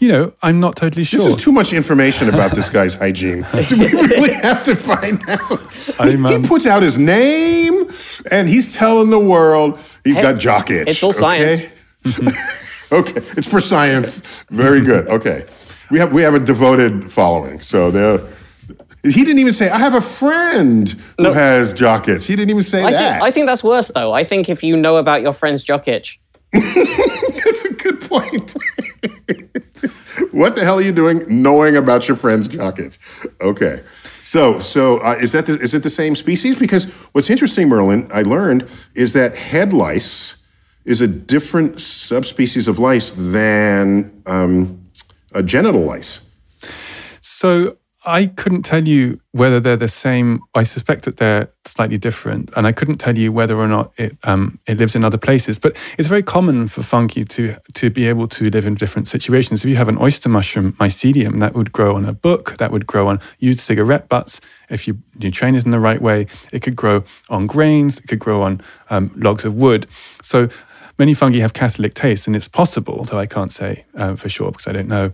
[0.00, 1.18] You know, I'm not totally sure.
[1.18, 1.36] This sure.
[1.36, 3.44] is too much information about this guy's hygiene.
[3.68, 5.60] Do we really have to find out?
[5.98, 7.92] I'm, he um, puts out his name
[8.30, 10.88] and he's telling the world he's got jock itch.
[10.88, 11.64] It's all science.
[12.06, 12.30] Okay?
[12.92, 14.22] okay, it's for science.
[14.48, 15.06] Very good.
[15.08, 15.46] Okay,
[15.90, 17.60] we have we have a devoted following.
[17.60, 18.20] So there.
[19.02, 21.32] He didn't even say, "I have a friend who No.
[21.32, 23.12] has jock itch." He didn't even say I that.
[23.12, 24.12] think, I think that's worse, though.
[24.12, 26.20] I think if you know about your friend's jock itch,
[26.52, 28.54] That's a good point.
[30.32, 32.98] what the hell are you doing knowing about your friend's jock itch?
[33.40, 33.82] Okay.
[34.24, 36.56] So, so uh, is that the, is it the same species?
[36.58, 40.36] Because what's interesting, Merlin, I learned is that head lice
[40.84, 44.84] is a different subspecies of lice than um,
[45.32, 46.20] a genital lice.
[47.20, 50.40] So I couldn't tell you whether they're the same.
[50.54, 54.16] I suspect that they're slightly different, and I couldn't tell you whether or not it
[54.24, 55.58] um, it lives in other places.
[55.58, 59.64] But it's very common for fungi to to be able to live in different situations.
[59.64, 62.86] If you have an oyster mushroom mycelium, that would grow on a book, that would
[62.86, 64.40] grow on used cigarette butts.
[64.70, 68.06] If you, you train it in the right way, it could grow on grains, it
[68.06, 69.86] could grow on um, logs of wood.
[70.22, 70.48] So
[70.96, 74.52] many fungi have catholic tastes, and it's possible, though I can't say um, for sure
[74.52, 75.12] because I don't know.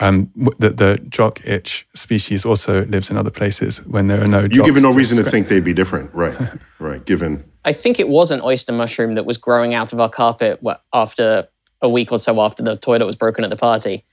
[0.00, 4.40] Um, the, the jock itch species also lives in other places when there are no.
[4.42, 5.32] You given no reason to scratch.
[5.32, 6.36] think they'd be different, right?
[6.78, 7.04] right.
[7.04, 10.60] Given I think it was an oyster mushroom that was growing out of our carpet
[10.92, 11.48] after
[11.82, 14.04] a week or so after the toilet was broken at the party.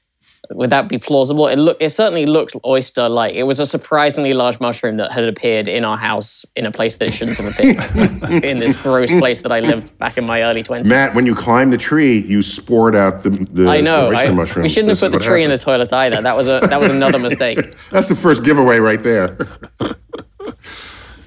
[0.51, 1.47] Would that be plausible?
[1.47, 3.33] It look, it certainly looked oyster-like.
[3.35, 6.95] It was a surprisingly large mushroom that had appeared in our house in a place
[6.97, 8.43] that it shouldn't have appeared.
[8.43, 10.87] in this gross place that I lived back in my early twenties.
[10.87, 14.07] Matt, when you climbed the tree, you spored out the the I know.
[14.09, 14.63] oyster I, mushrooms.
[14.63, 16.21] we shouldn't have put the tree in the toilet either.
[16.21, 17.59] That was a that was another mistake.
[17.91, 19.37] That's the first giveaway right there.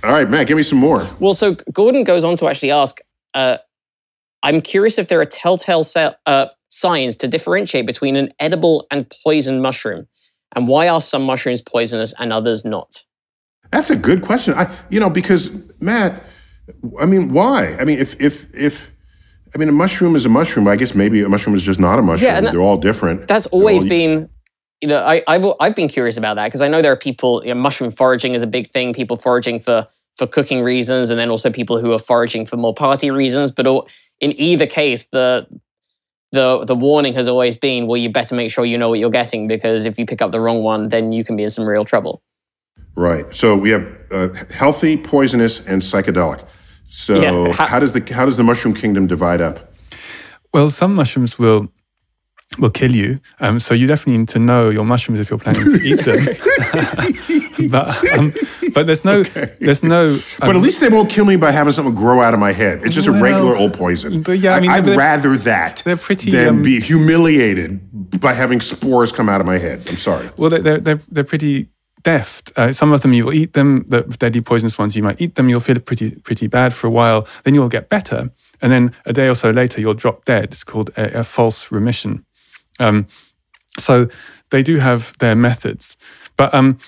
[0.05, 1.09] All right, Matt, give me some more.
[1.19, 3.01] Well, so Gordon goes on to actually ask,
[3.35, 3.59] uh,
[4.45, 9.13] I'm curious if there are telltale se- uh, signs to differentiate between an edible and
[9.25, 10.07] poison mushroom.
[10.55, 13.05] And why are some mushrooms poisonous and others not?
[13.71, 14.55] That's a good question.
[14.55, 15.51] I, you know, because
[15.81, 16.23] Matt,
[16.99, 17.77] I mean, why?
[17.79, 18.91] I mean, if if if
[19.55, 20.69] I mean, a mushroom is a mushroom.
[20.69, 22.31] I guess maybe a mushroom is just not a mushroom.
[22.31, 23.29] Yeah, and They're all different.
[23.29, 24.29] That's always all- been,
[24.81, 27.43] you know, I, I've I've been curious about that because I know there are people.
[27.45, 28.93] You know, mushroom foraging is a big thing.
[28.93, 32.75] People foraging for for cooking reasons, and then also people who are foraging for more
[32.75, 33.51] party reasons.
[33.51, 33.89] But all,
[34.21, 35.47] in either case, the
[36.33, 39.11] the the warning has always been, well, you better make sure you know what you're
[39.11, 41.65] getting because if you pick up the wrong one, then you can be in some
[41.67, 42.23] real trouble.
[42.97, 43.25] Right.
[43.35, 46.45] So we have uh, healthy, poisonous, and psychedelic.
[46.89, 49.73] So Yeah, how, how- does the how does the mushroom kingdom divide up?
[50.53, 51.69] Well, some mushrooms will
[52.57, 53.21] will kill you.
[53.41, 56.25] Um, so you definitely need to know your mushrooms if you're planning to eat them.
[57.71, 58.33] but um,
[58.73, 60.19] but there's no there's no.
[60.39, 62.53] But at um, least they won't kill me by having something grow out of my
[62.53, 62.85] head.
[62.85, 64.23] It's just a regular old poison.
[64.23, 68.33] but yeah, I mean, I'd they're- rather that they're pretty, than um, be humiliated by
[68.33, 69.87] having spores come out of my head.
[69.89, 70.31] I'm sorry.
[70.39, 71.69] Well, they're, they're, they're, they're pretty
[72.03, 72.53] deft.
[72.57, 75.35] Uh, some of them you will eat them, the deadly poisonous ones, you might eat
[75.35, 78.31] them, you'll feel pretty, pretty bad for a while, then you'll get better.
[78.63, 80.45] And then a day or so later, you'll drop dead.
[80.45, 82.25] It's called a, a false remission.
[82.79, 83.07] Um,
[83.79, 84.09] so
[84.51, 85.97] they do have their methods.
[86.37, 86.79] But, um,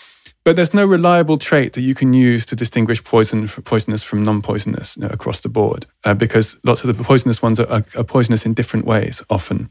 [0.45, 4.97] but there's no reliable trait that you can use to distinguish poison, poisonous from non-poisonous
[4.97, 8.05] you know, across the board, uh, because lots of the poisonous ones are, are, are
[8.05, 9.69] poisonous in different ways often.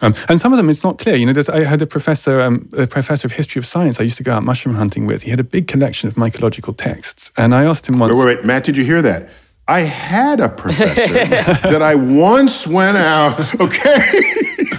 [0.00, 1.14] Um, and some of them, it's not clear.
[1.14, 4.02] You know, there's, I had a professor, um, a professor of history of science I
[4.02, 5.22] used to go out mushroom hunting with.
[5.22, 7.30] He had a big collection of mycological texts.
[7.36, 8.14] And I asked him once.
[8.14, 9.28] Wait, wait, wait, Matt, did you hear that?
[9.68, 11.12] I had a professor
[11.68, 13.60] that I once went out.
[13.60, 14.34] Okay.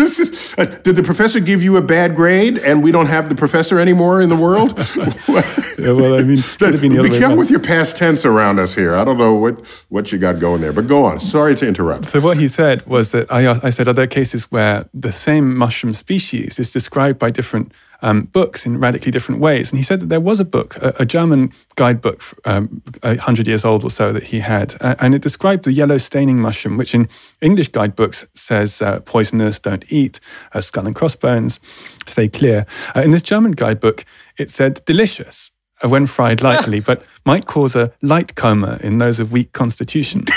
[0.00, 0.54] this is.
[0.58, 3.78] Uh, did the professor give you a bad grade, and we don't have the professor
[3.78, 4.76] anymore in the world?
[5.80, 8.58] Yeah, well, I mean, could have been the Be careful with your past tense around
[8.58, 8.94] us here.
[8.94, 11.18] I don't know what what you got going there, but go on.
[11.20, 12.04] Sorry to interrupt.
[12.04, 15.56] So what he said was that I, I said, are there cases where the same
[15.56, 17.72] mushroom species is described by different
[18.02, 19.70] um, books in radically different ways?
[19.70, 23.46] And he said that there was a book, a, a German guidebook, um, a hundred
[23.46, 26.76] years old or so, that he had, uh, and it described the yellow staining mushroom,
[26.76, 27.08] which in
[27.40, 30.20] English guidebooks says uh, poisonous, don't eat,
[30.54, 31.60] uh, skull and crossbones,
[32.06, 32.66] stay clear.
[32.94, 34.04] Uh, in this German guidebook,
[34.38, 35.50] it said delicious.
[35.82, 40.24] uh, When fried lightly, but might cause a light coma in those of weak constitution.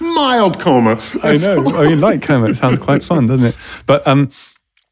[0.00, 1.00] Mild coma.
[1.22, 1.68] I know.
[1.76, 2.48] I mean, light coma.
[2.48, 3.56] It sounds quite fun, doesn't it?
[3.86, 4.30] But um,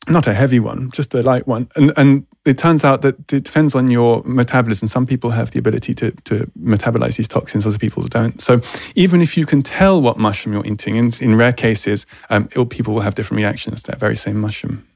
[0.08, 1.68] not a heavy one, just a light one.
[1.76, 4.88] And and it turns out that it depends on your metabolism.
[4.88, 8.40] Some people have the ability to to metabolize these toxins, other people don't.
[8.40, 8.60] So
[8.94, 12.66] even if you can tell what mushroom you're eating, in, in rare cases, um, ill
[12.66, 14.86] people will have different reactions to that very same mushroom.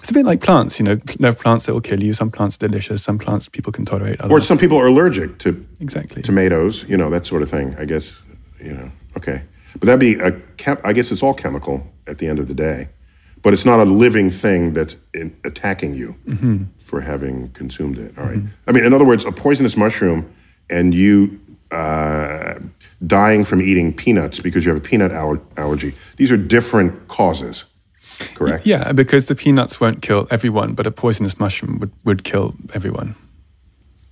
[0.00, 0.94] It's a bit like plants, you know.
[0.96, 2.12] There are plants that will kill you.
[2.12, 3.02] Some plants are delicious.
[3.02, 4.20] Some plants people can tolerate.
[4.30, 6.22] Or some people are allergic to exactly.
[6.22, 7.76] tomatoes, you know, that sort of thing.
[7.78, 8.22] I guess,
[8.60, 9.42] you know, okay.
[9.74, 12.54] But that'd be a chem- I guess it's all chemical at the end of the
[12.54, 12.88] day.
[13.42, 16.14] But it's not a living thing that's in, attacking you
[16.78, 18.18] for having consumed it.
[18.18, 18.40] All right.
[18.66, 20.30] I mean, in other words, a poisonous mushroom
[20.68, 21.40] and you
[21.70, 22.54] uh,
[23.06, 27.64] dying from eating peanuts because you have a peanut aller- allergy, these are different causes,
[28.34, 28.66] correct?
[28.66, 33.14] Yeah, because the peanuts won't kill everyone, but a poisonous mushroom would, would kill everyone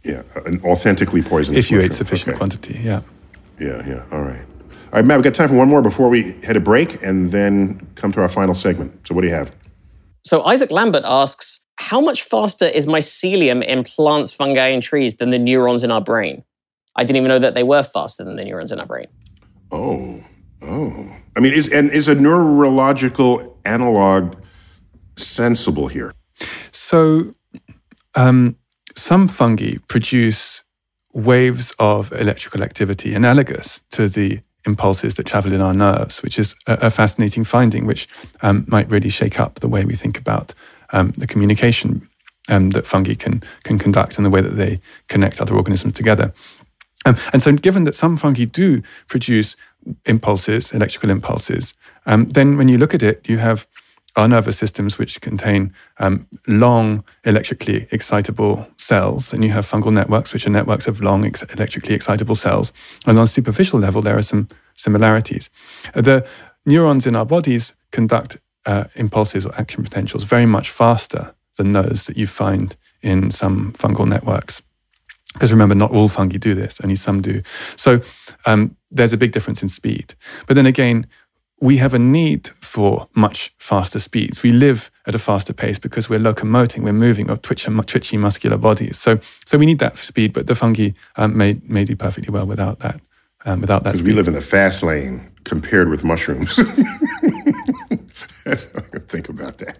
[0.04, 2.38] Yeah, an authentically poisonous if you ate sufficient Okay.
[2.38, 2.80] quantity.
[2.82, 3.00] Yeah.
[3.58, 4.04] Yeah, yeah.
[4.12, 4.40] All right.
[4.92, 7.30] All right, Matt, we've got time for one more before we head a break and
[7.32, 9.06] then come to our final segment.
[9.06, 9.50] So, what do you have?
[10.24, 15.30] So Isaac Lambert asks, how much faster is mycelium in plants, fungi, and trees than
[15.30, 16.42] the neurons in our brain?
[16.96, 19.06] I didn't even know that they were faster than the neurons in our brain.
[19.70, 20.22] Oh,
[20.62, 21.16] oh.
[21.36, 24.34] I mean, is and is a neurological analog
[25.16, 26.12] sensible here?
[26.70, 27.32] So,
[28.14, 28.56] um,
[28.94, 30.64] some fungi produce
[31.12, 36.54] waves of electrical activity analogous to the impulses that travel in our nerves, which is
[36.66, 38.08] a, a fascinating finding, which
[38.42, 40.54] um, might really shake up the way we think about
[40.92, 42.08] um, the communication
[42.48, 46.32] um, that fungi can can conduct and the way that they connect other organisms together.
[47.04, 49.56] Um, and so, given that some fungi do produce
[50.04, 51.74] impulses, electrical impulses,
[52.06, 53.66] um, then when you look at it, you have
[54.16, 60.32] our nervous systems which contain um, long electrically excitable cells, and you have fungal networks
[60.32, 62.72] which are networks of long ex- electrically excitable cells.
[63.06, 65.50] And on a superficial level, there are some similarities.
[65.94, 66.26] Uh, the
[66.66, 72.06] neurons in our bodies conduct uh, impulses or action potentials very much faster than those
[72.06, 74.62] that you find in some fungal networks.
[75.34, 77.42] Because remember, not all fungi do this, only some do.
[77.76, 78.00] So
[78.46, 80.14] um, there's a big difference in speed.
[80.46, 81.06] But then again,
[81.60, 84.42] we have a need for much faster speeds.
[84.42, 88.56] We live at a faster pace because we're locomoting, we're moving, or twitchy, twitchy muscular
[88.56, 88.98] bodies.
[88.98, 90.32] So, so we need that speed.
[90.32, 93.00] But the fungi um, may may do perfectly well without that.
[93.44, 96.58] Um, without that Because we live in the fast lane compared with mushrooms.
[98.46, 99.78] I can think about that.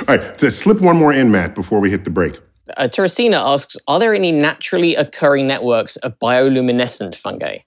[0.00, 2.38] All right, let's slip one more in, Matt, before we hit the break.
[2.76, 7.58] Uh, Teresina asks Are there any naturally occurring networks of bioluminescent fungi?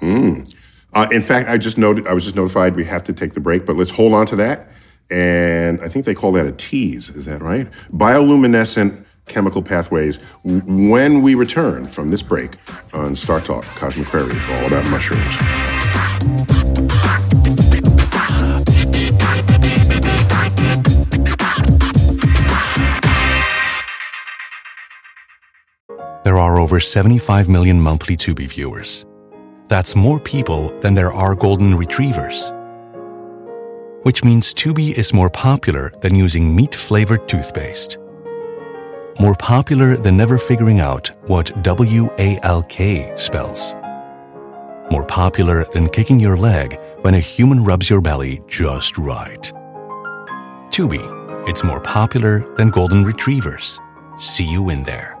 [0.00, 0.52] Mm.
[0.92, 3.40] Uh, in fact, I just noted, I was just notified we have to take the
[3.40, 4.68] break, but let's hold on to that.
[5.10, 7.10] And I think they call that a tease.
[7.10, 7.68] Is that right?
[7.92, 10.18] Bioluminescent chemical pathways.
[10.44, 12.56] When we return from this break
[12.92, 16.53] on StarTalk, Cosmic Queries, all about mushrooms.
[26.24, 29.04] There are over 75 million monthly Tubi viewers.
[29.68, 32.50] That's more people than there are golden retrievers.
[34.04, 37.98] Which means Tubi is more popular than using meat flavored toothpaste.
[39.20, 43.74] More popular than never figuring out what W A L K spells.
[44.90, 49.52] More popular than kicking your leg when a human rubs your belly just right.
[50.70, 51.04] Tubi,
[51.46, 53.78] it's more popular than golden retrievers.
[54.16, 55.20] See you in there.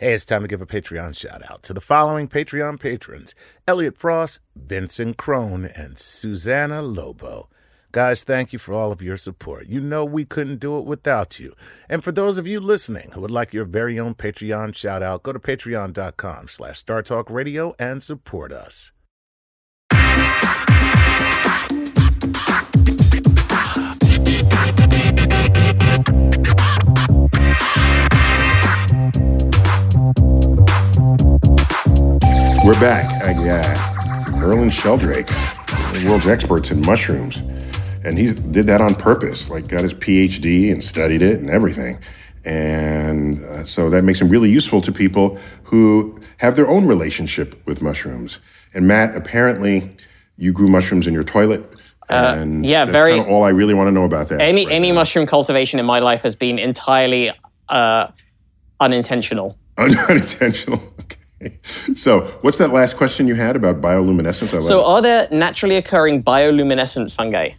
[0.00, 3.34] Hey, it's time to give a Patreon shout out to the following Patreon patrons
[3.68, 7.50] Elliot Frost, Vincent Crone, and Susanna Lobo.
[7.92, 9.66] Guys, thank you for all of your support.
[9.66, 11.54] You know we couldn't do it without you.
[11.86, 15.22] And for those of you listening who would like your very own Patreon shout out,
[15.22, 18.92] go to patreon.com slash startalkradio and support us.
[32.64, 33.22] We're back.
[33.22, 37.36] I, uh, Merlin Sheldrake, the world's experts in mushrooms.
[38.02, 41.98] And he did that on purpose, like got his PhD and studied it and everything.
[42.44, 47.60] And uh, so that makes him really useful to people who have their own relationship
[47.66, 48.38] with mushrooms.
[48.74, 49.94] And Matt, apparently
[50.36, 51.62] you grew mushrooms in your toilet.
[52.08, 54.40] Uh, And yeah, that's very- kinda all I really want to know about that.
[54.40, 54.94] Any right any now.
[54.96, 57.30] mushroom cultivation in my life has been entirely
[57.68, 58.08] uh,
[58.80, 59.56] unintentional.
[59.80, 60.80] Unintentional.
[61.42, 61.58] Okay.
[61.94, 64.50] So, what's that last question you had about bioluminescence?
[64.50, 64.84] I love So, it.
[64.84, 67.52] are there naturally occurring bioluminescent fungi?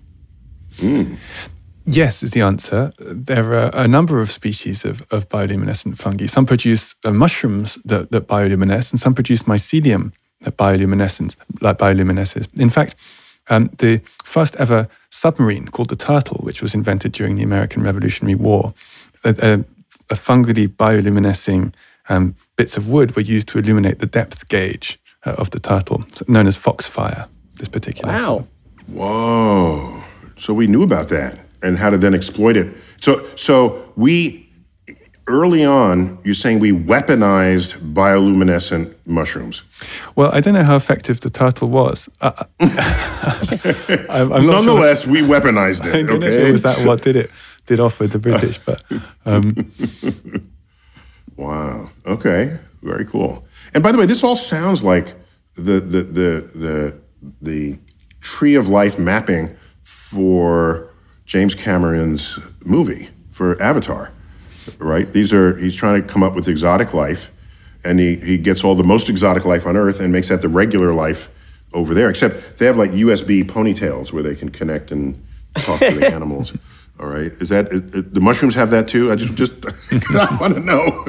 [1.88, 2.94] Yes, is the answer.
[3.00, 6.28] There are a number of species of, of bioluminescent fungi.
[6.28, 12.48] Some produce uh, mushrooms that, that bioluminesce, and some produce mycelium that bioluminescence, like bioluminesces.
[12.60, 12.94] In fact,
[13.50, 18.36] um, the first ever submarine called the Turtle, which was invented during the American Revolutionary
[18.36, 18.74] War,
[19.24, 19.54] a, a,
[20.12, 21.74] a fungally bioluminescing
[22.10, 26.04] um, bits of wood were used to illuminate the depth gauge uh, of the Turtle,
[26.28, 27.28] known as foxfire.
[27.58, 28.26] This particular Wow.
[28.26, 28.46] sort.
[28.88, 30.04] Whoa!
[30.38, 32.68] So we knew about that and how to then exploit it.
[33.00, 34.50] So so we
[35.28, 39.62] early on, you're saying we weaponized bioluminescent mushrooms.
[40.16, 42.10] Well, I don't know how effective the turtle was.
[42.20, 42.32] Uh,
[44.10, 45.12] I'm, I'm Nonetheless, sure.
[45.14, 45.96] we weaponized it.
[45.96, 46.30] I don't okay?
[46.30, 47.30] know if it was that what did it
[47.68, 48.84] did offer the British, but.
[49.26, 49.72] Um.
[51.46, 51.90] wow.
[52.06, 52.58] Okay.
[52.82, 53.46] Very cool.
[53.74, 55.14] And by the way, this all sounds like
[55.56, 56.98] the the the the
[57.42, 57.80] the
[58.22, 60.90] tree of life mapping for
[61.26, 64.12] James Cameron's movie for Avatar
[64.80, 65.12] right?
[65.12, 67.32] These are he's trying to come up with exotic life,
[67.84, 70.50] and he he gets all the most exotic life on Earth and makes that the
[70.50, 71.30] regular life
[71.74, 72.10] over there.
[72.10, 75.22] Except they have like USB ponytails where they can connect and
[75.58, 76.54] talk to the animals.
[77.02, 79.12] All right, is that it, it, the mushrooms have that too?
[79.12, 79.54] I just just
[80.12, 81.06] I want to know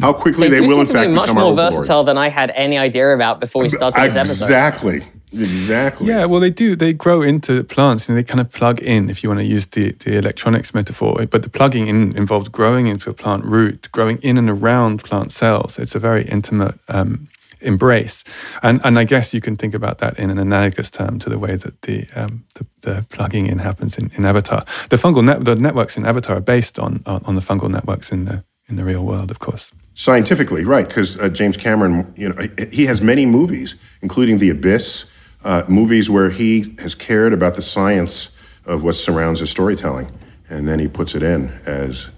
[0.00, 2.76] how quickly they, they will in fact much become more versatile than I had any
[2.76, 4.44] idea about before we started this episode.
[4.44, 5.02] Exactly.
[5.32, 6.08] Exactly.
[6.08, 6.76] Yeah, well, they do.
[6.76, 9.66] They grow into plants and they kind of plug in, if you want to use
[9.66, 11.26] the, the electronics metaphor.
[11.26, 15.32] But the plugging in involves growing into a plant root, growing in and around plant
[15.32, 15.78] cells.
[15.78, 17.28] It's a very intimate um,
[17.66, 18.24] embrace.
[18.62, 21.38] And, and I guess you can think about that in an analogous term to the
[21.38, 24.64] way that the, um, the, the, plugging in happens in, in Avatar.
[24.88, 28.12] The fungal net, the networks in Avatar are based on, on, on the fungal networks
[28.12, 29.72] in the, in the real world, of course.
[29.94, 30.86] Scientifically, right?
[30.86, 35.06] Because uh, James Cameron, you know, he has many movies, including The Abyss,
[35.44, 38.30] uh, movies where he has cared about the science
[38.66, 40.10] of what surrounds his storytelling,
[40.48, 42.08] and then he puts it in as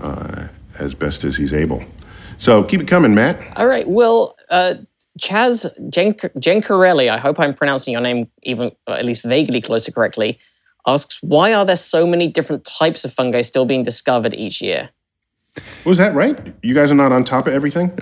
[0.00, 0.48] uh,
[0.78, 1.84] as best as he's able.
[2.38, 3.40] So keep it coming, Matt.
[3.56, 3.88] All right.
[3.88, 4.74] Well, uh,
[5.18, 10.38] Chaz Gencarelli, I hope I'm pronouncing your name even at least vaguely close to correctly,
[10.86, 14.90] asks why are there so many different types of fungi still being discovered each year?
[15.84, 16.38] Was that right?
[16.62, 17.98] You guys are not on top of everything?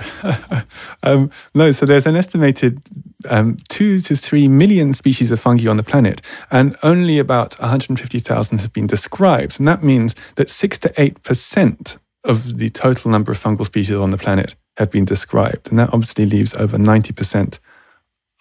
[1.05, 2.83] um, no, so there's an estimated
[3.29, 8.59] um, two to three million species of fungi on the planet, and only about 150,000
[8.59, 9.61] have been described.
[9.61, 13.97] And that means that six to eight percent of the total number of fungal species
[13.97, 15.71] on the planet have been described.
[15.71, 17.59] And that obviously leaves over 90%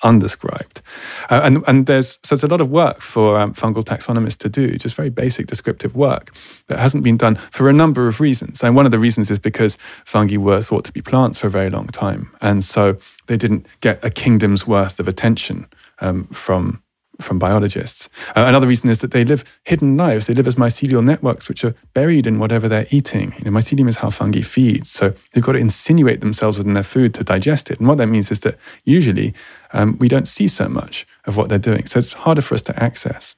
[0.04, 0.82] undescribed.
[1.30, 4.50] Uh, and, and there's, so there's a lot of work for um, fungal taxonomists to
[4.50, 6.34] do, just very basic descriptive work
[6.68, 8.64] that hasn't been done for a number of reasons.
[8.64, 11.52] And one of the reasons is because fungi were thought to be plants for a
[11.52, 12.30] very long time.
[12.42, 15.68] And so they didn't get a kingdom's worth of attention
[16.00, 16.84] um, from
[17.24, 18.10] from biologists.
[18.36, 20.28] Uh, another reason is that they live hidden lives.
[20.28, 23.34] They live as mycelial networks, which are buried in whatever they're eating.
[23.38, 26.84] You know, mycelium is how fungi feed, so they've got to insinuate themselves within their
[26.84, 27.80] food to digest it.
[27.80, 29.34] And what that means is that usually
[29.74, 32.62] um, we don't see so much of what they're doing, so it's harder for us
[32.64, 33.36] to access.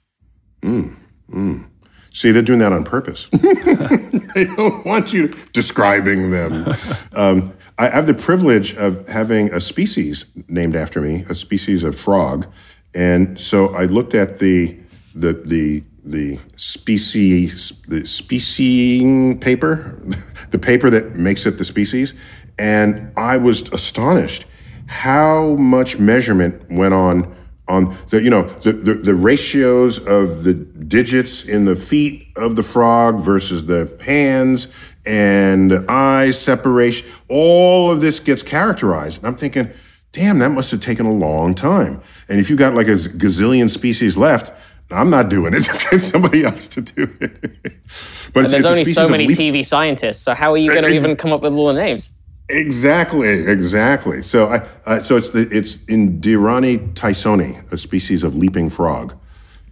[0.62, 0.96] Mm,
[1.30, 1.66] mm.
[2.12, 3.28] See, they're doing that on purpose.
[3.34, 6.74] they don't want you describing them.
[7.14, 11.98] Um, I have the privilege of having a species named after me, a species of
[11.98, 12.46] frog
[12.96, 14.78] and so I looked at the
[15.14, 20.02] the the the species the species paper,
[20.52, 22.14] the paper that makes it the species,
[22.58, 24.46] and I was astonished
[24.88, 27.36] how much measurement went on
[27.68, 32.56] on the you know the, the, the ratios of the digits in the feet of
[32.56, 34.68] the frog versus the hands
[35.06, 37.10] and the eye separation.
[37.28, 39.18] All of this gets characterized.
[39.18, 39.72] And i'm thinking
[40.12, 43.70] damn that must have taken a long time and if you got like a gazillion
[43.70, 44.52] species left,
[44.92, 45.68] I'm not doing it.
[45.92, 47.54] Get somebody else to do it.
[48.34, 51.32] but there's only so many TV scientists, so how are you going to even come
[51.32, 52.14] up with all the names?
[52.48, 54.22] Exactly, exactly.
[54.22, 59.16] So I, uh, so it's the it's Indirana tysoni, a species of leaping frog,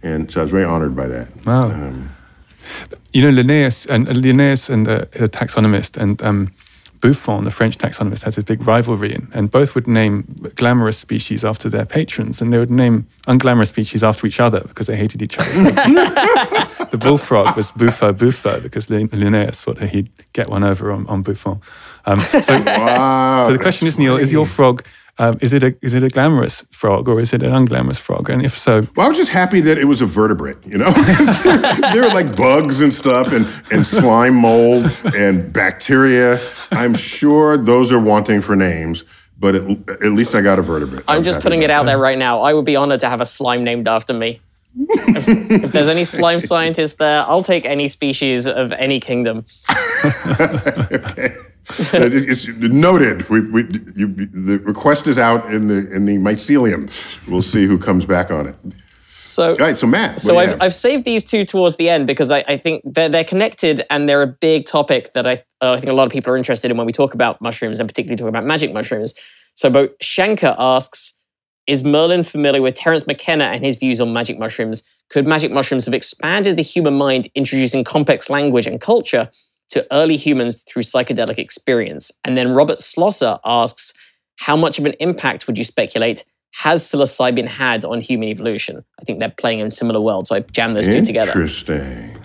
[0.02, 1.46] and so I was very honored by that.
[1.46, 1.70] Wow.
[1.70, 2.10] Um,
[3.12, 6.48] you know, Linnaeus and uh, Linnaeus and the, the taxonomist and um,
[7.04, 10.22] Buffon, the French taxonomist, had this big rivalry, and, and both would name
[10.54, 14.86] glamorous species after their patrons, and they would name unglamorous species after each other because
[14.86, 15.52] they hated each other.
[16.90, 21.60] the bullfrog was Bufo Bufo because Linnaeus thought he'd get one over on, on Buffon.
[22.06, 24.82] Um, so, wow, so the question is, Neil, is your frog
[25.18, 28.28] um, is it a is it a glamorous frog or is it an unglamorous frog?
[28.28, 30.56] And if so, well, I was just happy that it was a vertebrate.
[30.64, 30.90] You know,
[31.92, 36.40] there are like bugs and stuff, and and slime mold and bacteria.
[36.72, 39.04] I'm sure those are wanting for names.
[39.38, 41.04] But at, at least I got a vertebrate.
[41.08, 42.40] I'm just putting it out there right now.
[42.40, 44.40] I would be honored to have a slime named after me.
[44.76, 49.44] if, if, there's any slime scientists there, I'll take any species of any kingdom.
[50.50, 51.36] okay.
[51.92, 53.28] it's noted.
[53.28, 53.62] We, we,
[53.96, 56.90] you, the request is out in the in the mycelium.
[57.28, 58.56] We'll see who comes back on it.
[59.34, 60.20] So, All right, so Matt.
[60.20, 63.24] So I've, I've saved these two towards the end because I, I think they're, they're
[63.24, 66.32] connected and they're a big topic that I, uh, I think a lot of people
[66.32, 69.12] are interested in when we talk about mushrooms and particularly talk about magic mushrooms.
[69.56, 71.14] So, both Shankar asks,
[71.66, 74.84] is Merlin familiar with Terence McKenna and his views on magic mushrooms?
[75.08, 79.28] Could magic mushrooms have expanded the human mind, introducing complex language and culture
[79.70, 82.10] to early humans through psychedelic experience?
[82.24, 83.92] And then Robert Slosser asks,
[84.36, 88.84] how much of an impact would you speculate has psilocybin had on human evolution?
[89.00, 91.32] I think they're playing in similar worlds, so I jammed those two together.
[91.32, 92.16] Interesting.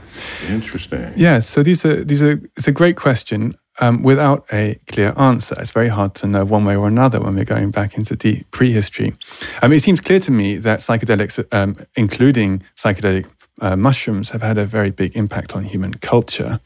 [0.50, 1.14] Interesting.
[1.16, 5.56] Yeah, so these are these are it's a great question um, without a clear answer.
[5.60, 8.50] It's very hard to know one way or another when we're going back into deep
[8.52, 9.14] prehistory.
[9.62, 13.26] I mean, it seems clear to me that psychedelics, um, including psychedelic
[13.62, 16.60] uh, mushrooms, have had a very big impact on human culture,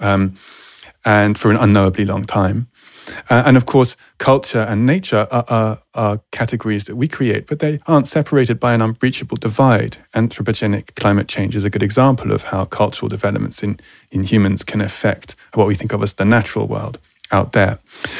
[0.00, 0.34] um,
[1.04, 2.68] and for an unknowably long time.
[3.28, 7.58] Uh, and of course, culture and nature are, are, are, categories that we create, but
[7.58, 9.98] they aren't separated by an unbreachable divide.
[10.14, 13.78] Anthropogenic climate change is a good example of how cultural developments in,
[14.10, 16.98] in humans can affect what we think of as the natural world
[17.30, 17.78] out there.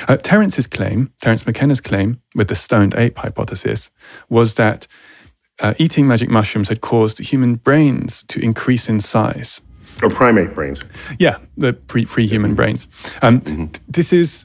[0.08, 3.90] Uh, Terence's claim, Terence McKenna's claim with the stoned ape hypothesis,
[4.28, 4.86] was that
[5.60, 9.60] uh, eating magic mushrooms had caused human brains to increase in size.
[10.04, 10.80] Or primate brains.
[11.18, 12.88] Yeah, the pre human brains.
[13.22, 13.64] Um, mm-hmm.
[13.88, 14.44] This is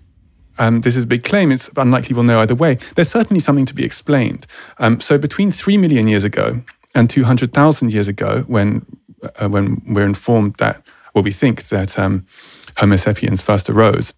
[0.57, 1.51] um, this is a big claim.
[1.51, 2.76] It's unlikely we'll know either way.
[2.95, 4.47] There's certainly something to be explained.
[4.78, 6.62] Um, so between three million years ago
[6.95, 8.86] and two hundred thousand years ago, when
[9.38, 12.26] uh, when we're informed that, well, we think that um,
[12.78, 14.14] Homo sapiens first arose,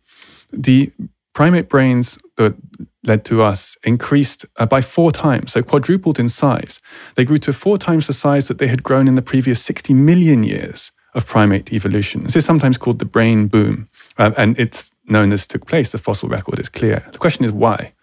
[0.52, 0.92] the
[1.34, 2.56] primate brains that
[3.04, 6.80] led to us increased uh, by four times, so quadrupled in size.
[7.16, 9.96] They grew to four times the size that they had grown in the previous 60
[9.96, 12.24] million years of primate evolution.
[12.24, 13.88] This is sometimes called the brain boom,
[14.18, 15.92] uh, and it's known this took place.
[15.92, 17.06] The fossil record is clear.
[17.12, 17.94] The question is why.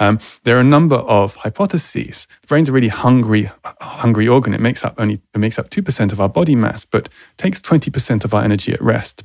[0.00, 2.26] Um, there are a number of hypotheses.
[2.42, 3.50] The brain's a really hungry,
[3.80, 4.54] hungry organ.
[4.54, 7.60] It makes up only it makes up two percent of our body mass, but takes
[7.60, 9.24] twenty percent of our energy at rest.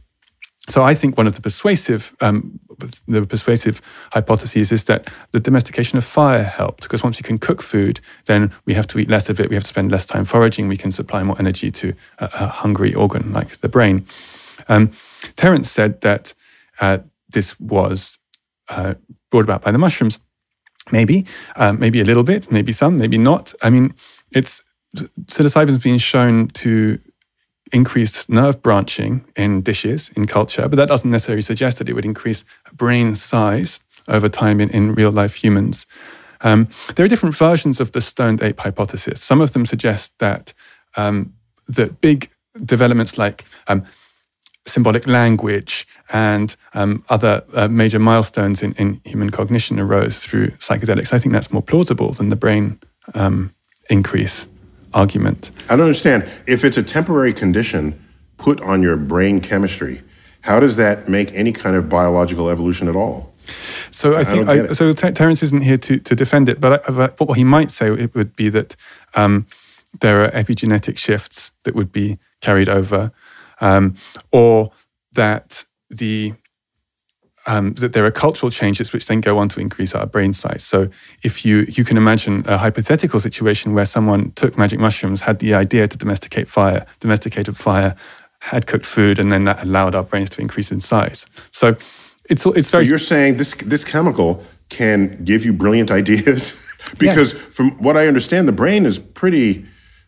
[0.70, 2.59] So I think one of the persuasive, um,
[3.05, 3.82] the persuasive
[4.14, 8.51] hypotheses is that the domestication of fire helped because once you can cook food, then
[8.66, 9.49] we have to eat less of it.
[9.49, 10.70] We have to spend less time foraging.
[10.70, 14.05] We can supply more energy to a, a hungry organ like the brain.
[14.70, 14.91] Um,
[15.36, 16.34] Terence said that
[16.80, 16.99] uh,
[17.30, 18.18] this was
[18.70, 18.93] uh,
[19.32, 20.20] brought about by the mushrooms.
[20.91, 23.53] Maybe, uh, maybe a little bit, maybe some, maybe not.
[23.61, 23.93] I mean,
[24.32, 24.61] it's
[24.95, 26.99] psilocybin's been shown to
[27.74, 32.06] increase nerve branching in dishes in culture, but that doesn't necessarily suggest that it would
[32.06, 35.86] increase brain size over time in, in real life humans.
[36.42, 39.22] Um, there are different versions of the stoned ape hypothesis.
[39.22, 40.54] Some of them suggest that
[40.96, 41.34] um,
[41.68, 42.30] that big
[42.64, 43.84] developments like um,
[44.66, 51.12] symbolic language and um, other uh, major milestones in, in, human cognition arose through psychedelics.
[51.12, 52.80] I think that's more plausible than the brain
[53.16, 53.54] um,
[53.90, 54.48] increase
[54.94, 55.52] argument.
[55.70, 56.30] I don't understand.
[56.48, 58.00] If it's a temporary condition
[58.38, 60.04] put on your brain chemistry,
[60.41, 63.34] how does that make any kind of biological evolution at all?
[63.91, 64.94] So I, I think I, so.
[64.94, 68.36] Terence isn't here to, to defend it, but, but what he might say it would
[68.36, 68.76] be that
[69.16, 69.46] um,
[70.00, 73.12] there are epigenetic shifts that would be carried over,
[73.62, 73.96] um,
[74.32, 74.72] or
[75.14, 76.34] that the
[77.46, 80.64] um, that there are cultural changes which then go on to increase our brain size.
[80.64, 80.89] So
[81.24, 85.54] if you you can imagine a hypothetical situation where someone took magic mushrooms, had the
[85.54, 87.96] idea to domesticate fire, domesticated fire,
[88.39, 91.26] had cooked food, and then that allowed our brains to increase in size.
[91.52, 91.76] So
[92.30, 92.86] it's it's very.
[92.86, 96.60] So you're saying this this chemical can give you brilliant ideas
[96.98, 99.66] because from what I understand, the brain is pretty.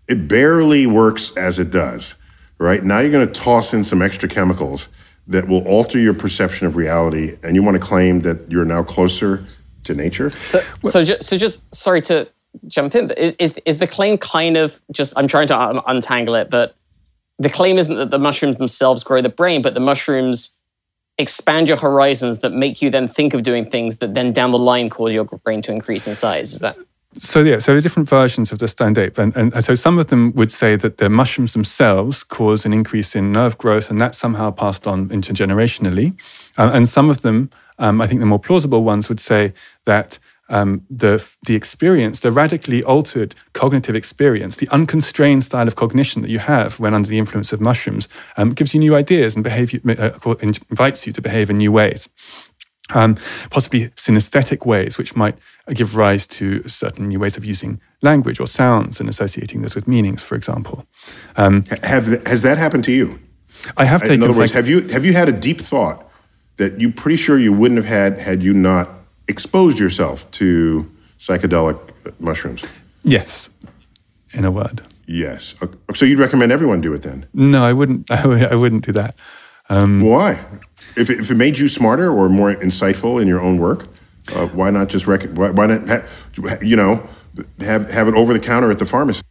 [0.08, 2.14] It barely works as it does.
[2.60, 4.88] Right now, you're going to toss in some extra chemicals
[5.28, 8.84] that will alter your perception of reality, and you want to claim that you're now
[8.84, 9.46] closer
[9.84, 10.30] to nature.
[10.30, 12.28] So, so, just, so just sorry to
[12.68, 13.08] jump in.
[13.08, 15.14] But is is the claim kind of just?
[15.18, 16.76] I'm trying to untangle it, but
[17.40, 20.56] the claim isn't that the mushrooms themselves grow the brain, but the mushrooms
[21.18, 24.60] expand your horizons that make you then think of doing things that then down the
[24.60, 26.54] line cause your brain to increase in size.
[26.54, 26.78] Is that?
[27.18, 29.98] So yeah, so there are different versions of the stoned ape, and, and so some
[29.98, 34.02] of them would say that the mushrooms themselves cause an increase in nerve growth, and
[34.02, 36.14] that's somehow passed on intergenerationally.
[36.58, 37.50] Uh, and some of them,
[37.80, 39.54] um, I think the more plausible ones, would say
[39.86, 46.22] that um, the the experience, the radically altered cognitive experience, the unconstrained style of cognition
[46.22, 49.44] that you have when under the influence of mushrooms, um, gives you new ideas and
[49.44, 52.10] behave, uh, invites you to behave in new ways
[52.94, 53.16] um,
[53.50, 55.38] possibly synesthetic ways, which might
[55.74, 59.88] give rise to certain new ways of using language or sounds and associating those with
[59.88, 60.86] meanings, for example.
[61.36, 63.20] Um, have has that happened to you?
[63.78, 64.24] I have taken.
[64.24, 66.10] In other words, have you have you had a deep thought
[66.58, 68.90] that you're pretty sure you wouldn't have had had you not
[69.28, 71.80] exposed yourself to psychedelic
[72.20, 72.68] mushrooms?
[73.04, 73.50] Yes,
[74.34, 74.84] in a word.
[75.08, 75.54] Yes.
[75.94, 77.28] So you'd recommend everyone do it then?
[77.34, 78.10] No, I wouldn't.
[78.12, 79.16] I wouldn't do that.
[79.70, 80.46] Um, Why?
[80.96, 83.88] If it, if it made you smarter or more insightful in your own work,
[84.34, 87.08] uh, why not just rec- why, why not ha- you know
[87.60, 89.22] have have it over the counter at the pharmacy?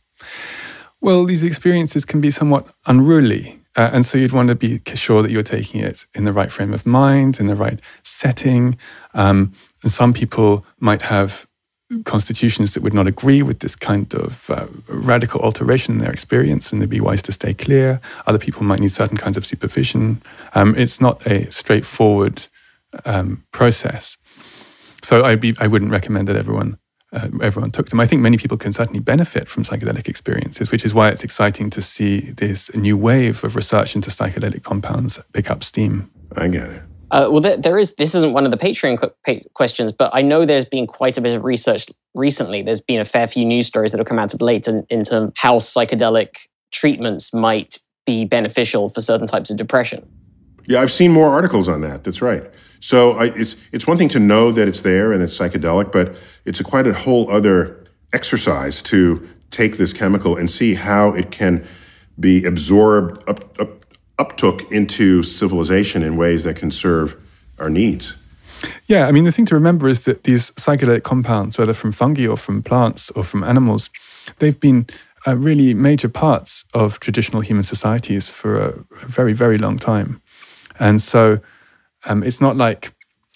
[1.00, 3.60] Well, these experiences can be somewhat unruly.
[3.76, 6.52] Uh, and so you'd want to be sure that you're taking it in the right
[6.52, 8.76] frame of mind, in the right setting.
[9.14, 11.46] Um, and some people might have
[12.04, 16.72] constitutions that would not agree with this kind of uh, radical alteration in their experience,
[16.72, 18.00] and they'd be wise to stay clear.
[18.26, 20.22] Other people might need certain kinds of supervision.
[20.54, 22.46] Um, it's not a straightforward
[23.04, 24.16] um, process.
[25.02, 26.78] So I'd be, I wouldn't recommend that everyone
[27.12, 28.00] uh, everyone took them.
[28.00, 31.70] I think many people can certainly benefit from psychedelic experiences, which is why it's exciting
[31.70, 36.10] to see this new wave of research into psychedelic compounds pick up steam.
[36.36, 36.82] I get it.
[37.14, 37.94] Uh, well, there, there is.
[37.94, 41.20] This isn't one of the Patreon qu- questions, but I know there's been quite a
[41.20, 42.60] bit of research recently.
[42.60, 45.32] There's been a fair few news stories that have come out of late in, into
[45.36, 46.30] how psychedelic
[46.72, 50.04] treatments might be beneficial for certain types of depression.
[50.66, 52.02] Yeah, I've seen more articles on that.
[52.02, 52.50] That's right.
[52.80, 56.16] So I, it's it's one thing to know that it's there and it's psychedelic, but
[56.44, 61.30] it's a quite a whole other exercise to take this chemical and see how it
[61.30, 61.64] can
[62.18, 63.83] be absorbed, up, up,
[64.18, 67.16] uptook into civilization in ways that can serve
[67.58, 68.14] our needs.
[68.86, 72.26] Yeah, I mean, the thing to remember is that these psychedelic compounds, whether from fungi
[72.26, 73.90] or from plants or from animals,
[74.38, 74.86] they've been
[75.26, 78.72] uh, really major parts of traditional human societies for a,
[79.06, 80.20] very, very long time.
[80.78, 81.38] And so
[82.06, 82.92] um, it's not like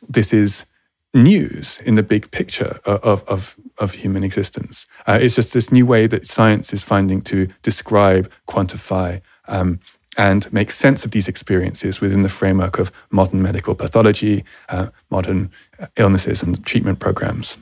[0.09, 0.67] this is
[1.15, 4.87] news in the big picture of, of, of human existence.
[5.07, 9.81] Uh, it's just this new way that science is finding to describe, quantify, um,
[10.19, 15.51] and make sense of these experiences within the framework of modern medical pathology, uh, modern
[15.97, 17.57] illnesses, and treatment programs.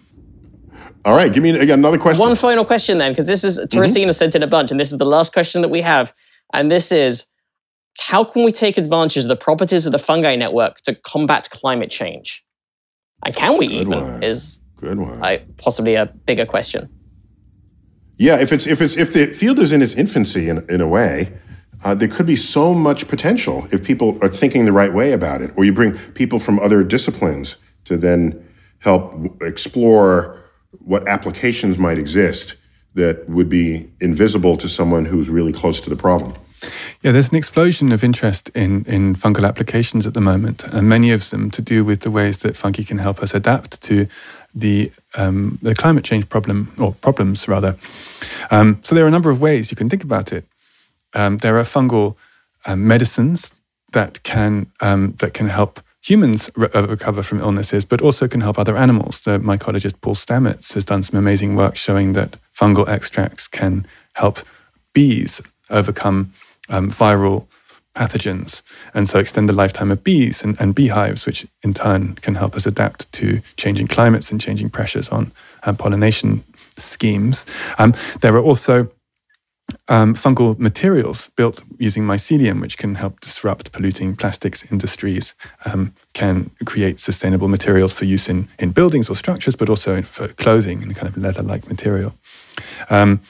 [1.05, 2.19] All right, give me again another question.
[2.19, 4.11] One final question then, because this is Teresina mm-hmm.
[4.11, 6.13] sent in a bunch, and this is the last question that we have.
[6.53, 7.27] And this is
[7.99, 11.91] how can we take advantage of the properties of the fungi network to combat climate
[11.91, 12.43] change?
[13.25, 14.01] And can we Good even?
[14.01, 14.23] One.
[14.23, 15.23] Is Good one.
[15.23, 16.89] I, possibly a bigger question.
[18.17, 20.89] Yeah, if it's if it's if the field is in its infancy in, in a
[20.89, 21.33] way,
[21.85, 25.43] uh, there could be so much potential if people are thinking the right way about
[25.43, 28.45] it, or you bring people from other disciplines to then
[28.81, 30.41] help explore
[30.81, 32.55] what applications might exist
[32.95, 36.33] that would be invisible to someone who's really close to the problem.
[37.03, 41.13] Yeah, there's an explosion of interest in, in fungal applications at the moment, and many
[41.13, 44.07] of them to do with the ways that fungi can help us adapt to
[44.55, 47.77] the um, the climate change problem or problems rather.
[48.51, 50.47] Um, so there are a number of ways you can think about it.
[51.17, 52.17] Um, there are fungal
[52.67, 53.55] um, medicines
[53.93, 58.43] that can um, that can help humans re- uh, recover from illnesses, but also can
[58.43, 59.21] help other animals.
[59.21, 64.41] The mycologist Paul Stamets has done some amazing work showing that fungal extracts can help
[64.93, 65.41] bees
[65.71, 66.33] overcome
[66.69, 67.47] um, viral
[67.95, 68.63] pathogens,
[68.93, 72.55] and so extend the lifetime of bees and, and, beehives, which in turn can help
[72.55, 76.45] us adapt to changing climates and changing pressures on um, pollination
[76.77, 77.47] schemes.
[77.79, 78.91] Um, there are also
[79.89, 86.51] um, fungal materials built using mycelium, which can help disrupt polluting plastics industries, um, can
[86.65, 90.97] create sustainable materials for use in, in buildings or structures, but also for clothing and
[90.97, 92.15] kind of leather like material.
[92.91, 93.21] Um,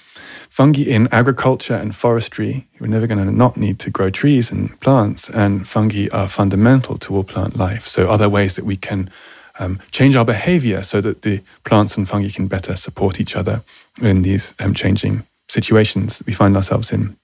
[0.49, 2.67] fungi in agriculture and forestry.
[2.81, 6.97] We're never going to not need to grow trees and plants, and fungi are fundamental
[6.99, 7.87] to all plant life.
[7.87, 9.11] So, other ways that we can
[9.59, 13.63] um, change our behavior so that the plants and fungi can better support each other
[14.01, 17.17] in these um, changing situations we find ourselves in.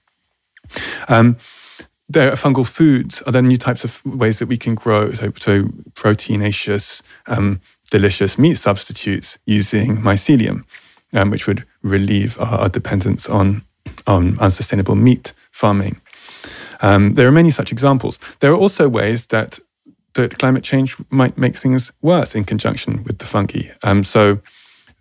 [1.07, 1.37] Um,
[2.09, 3.21] there are fungal foods.
[3.23, 5.11] Are there new types of ways that we can grow?
[5.13, 5.63] So, so
[5.93, 10.65] proteinaceous, um, delicious meat substitutes using mycelium
[11.13, 13.63] um, which would relieve our, our, dependence on,
[14.07, 16.01] on unsustainable meat farming.
[16.81, 18.19] Um, there are many such examples.
[18.39, 19.59] There are also ways that
[20.15, 23.71] that climate change might make things worse in conjunction with the fungi.
[23.81, 24.39] Um, so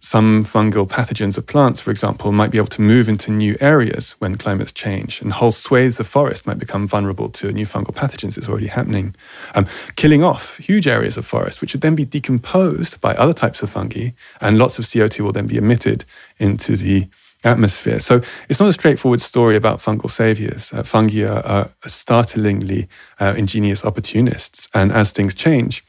[0.02, 4.16] some fungal pathogens of plants, for example, might be able to move into new areas
[4.18, 8.36] when climates change, and whole swathes of forest might become vulnerable to new fungal pathogens.
[8.36, 9.14] It's already happening,
[9.54, 13.62] um, killing off huge areas of forest, which would then be decomposed by other types
[13.62, 16.04] of fungi, and lots of CO2 will then be emitted
[16.36, 17.06] into the
[17.44, 18.00] atmosphere.
[18.00, 20.72] So it's not a straightforward story about fungal saviors.
[20.72, 22.88] Uh, fungi are, are startlingly
[23.20, 25.84] uh, ingenious opportunists, and as things change,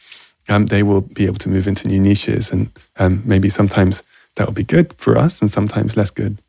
[0.50, 2.52] um, they will be able to move into new niches.
[2.52, 4.04] And um, maybe sometimes
[4.36, 6.40] that will be good for us and sometimes less good.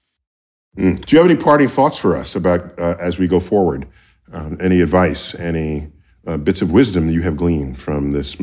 [0.76, 1.04] Mm.
[1.04, 3.86] Do you have any parting thoughts for us about uh, as we go forward?
[4.32, 5.88] Um, any advice, any
[6.26, 8.36] uh, bits of wisdom that you have gleaned from this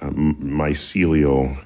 [0.00, 1.62] um, mycelial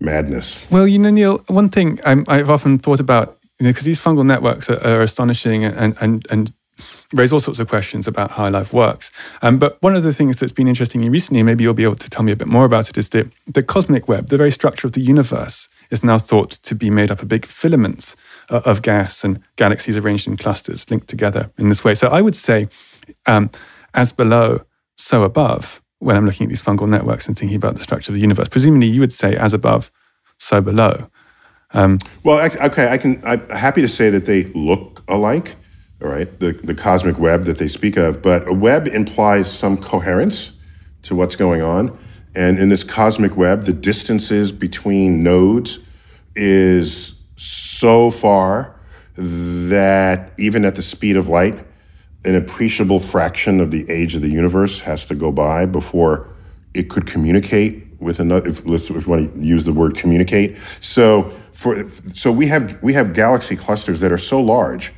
[0.00, 0.64] madness?
[0.70, 4.00] Well, you know, Neil, one thing i have often thought about, you know, because these
[4.00, 6.52] fungal networks are, are astonishing and, and, and
[7.12, 9.10] raise all sorts of questions about how life works.
[9.42, 11.96] Um, but one of the things that's been interesting me recently, maybe you'll be able
[11.96, 14.50] to tell me a bit more about it, is that the cosmic web, the very
[14.50, 18.16] structure of the universe, is now thought to be made up of big filaments
[18.50, 21.94] uh, of gas and galaxies arranged in clusters linked together in this way.
[21.94, 22.68] So I would say,
[23.26, 23.50] um,
[23.94, 24.62] as below,
[24.96, 28.14] so above, when I'm looking at these fungal networks and thinking about the structure of
[28.14, 28.48] the universe.
[28.48, 29.90] Presumably, you would say, as above,
[30.38, 31.08] so below.
[31.72, 33.20] Um, well, okay, I can.
[33.24, 35.56] I'm happy to say that they look alike.
[36.02, 39.78] All right, the the cosmic web that they speak of, but a web implies some
[39.78, 40.52] coherence
[41.02, 41.98] to what's going on,
[42.34, 45.78] and in this cosmic web, the distances between nodes
[46.34, 48.78] is so far
[49.16, 51.66] that even at the speed of light,
[52.24, 56.28] an appreciable fraction of the age of the universe has to go by before
[56.74, 58.48] it could communicate with another.
[58.48, 62.92] If, if we want to use the word communicate, so for so we have we
[62.92, 64.92] have galaxy clusters that are so large,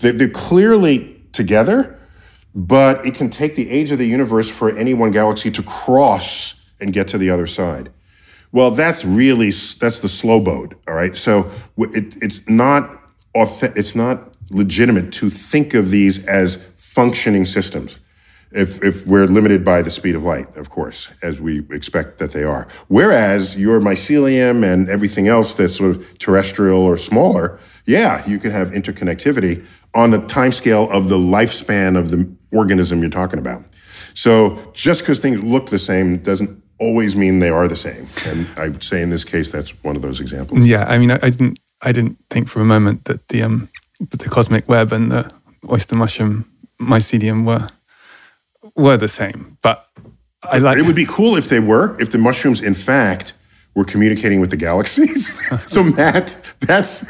[0.00, 1.98] they're, clearly together,
[2.54, 6.60] but it can take the age of the universe for any one galaxy to cross
[6.80, 7.90] and get to the other side.
[8.52, 10.74] Well, that's really that's the slow boat.
[10.88, 17.44] All right, so it, it's not it's not legitimate to think of these as functioning
[17.44, 18.00] systems
[18.52, 22.32] if, if we're limited by the speed of light, of course, as we expect that
[22.32, 22.66] they are.
[22.88, 28.50] Whereas your mycelium and everything else that's sort of terrestrial or smaller, yeah, you can
[28.50, 29.64] have interconnectivity
[29.94, 33.62] on the timescale of the lifespan of the organism you're talking about.
[34.14, 38.08] So just because things look the same doesn't always mean they are the same.
[38.26, 40.66] And I would say in this case, that's one of those examples.
[40.66, 43.68] Yeah, I mean, I, I didn't, I didn't think for a moment that the um,
[44.00, 45.30] that the cosmic web and the
[45.70, 47.68] oyster mushroom mycelium were
[48.76, 49.58] were the same.
[49.62, 49.86] But
[50.42, 50.78] I like.
[50.78, 52.00] It would be cool if they were.
[52.00, 53.34] If the mushrooms, in fact,
[53.74, 55.38] were communicating with the galaxies.
[55.66, 57.04] so Matt, that's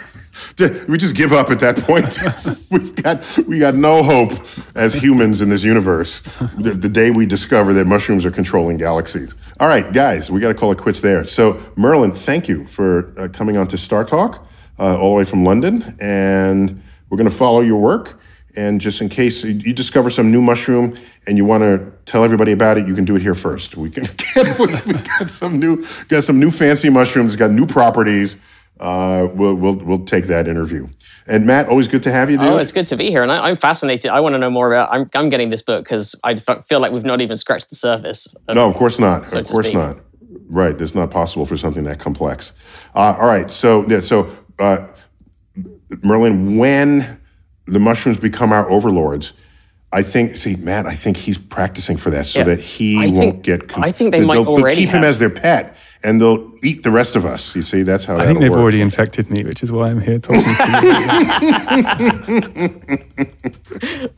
[0.88, 2.18] we just give up at that point.
[2.70, 4.32] We've got we got no hope
[4.74, 6.20] as humans in this universe.
[6.58, 9.34] The, the, day we discover that mushrooms are controlling galaxies.
[9.58, 11.26] All right, guys, we got to call it quits there.
[11.26, 14.40] So Merlin, thank you for uh, coming on to StarTalk
[14.78, 18.20] uh, all the way from London, and we're going to follow your work.
[18.56, 22.50] And just in case you discover some new mushroom and you want to tell everybody
[22.50, 23.76] about it, you can do it here first.
[23.76, 28.36] We can get, we got some new got some new fancy mushrooms, got new properties.
[28.80, 30.88] Uh, we'll we'll we'll take that interview.
[31.26, 32.38] And Matt, always good to have you.
[32.38, 32.46] Dude.
[32.46, 34.10] Oh, it's good to be here, and I, am fascinated.
[34.10, 34.90] I want to know more about.
[34.90, 38.34] I'm I'm getting this book because I feel like we've not even scratched the surface.
[38.48, 39.28] Of, no, of course not.
[39.28, 39.98] So of course not.
[40.48, 42.52] Right, it's not possible for something that complex.
[42.94, 44.88] Uh, all right, so yeah, so uh,
[46.02, 47.20] Merlin, when
[47.66, 49.34] the mushrooms become our overlords.
[49.92, 52.44] I think, see, Matt, I think he's practicing for that so yeah.
[52.44, 53.68] that he I won't think, get.
[53.68, 54.98] Com- I think they might they'll, already they'll keep have.
[54.98, 57.54] him as their pet, and they'll eat the rest of us.
[57.54, 58.16] You see, that's how.
[58.16, 58.60] I think they've work.
[58.60, 60.50] already infected me, which is why I'm here talking to
[62.28, 64.10] you.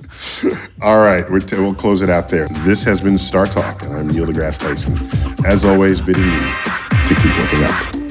[0.83, 2.49] All right, we'll close it out there.
[2.65, 4.99] This has been StarTalk, and I'm Neil deGrasse Tyson.
[5.47, 8.02] As always, bidding you to keep looking up.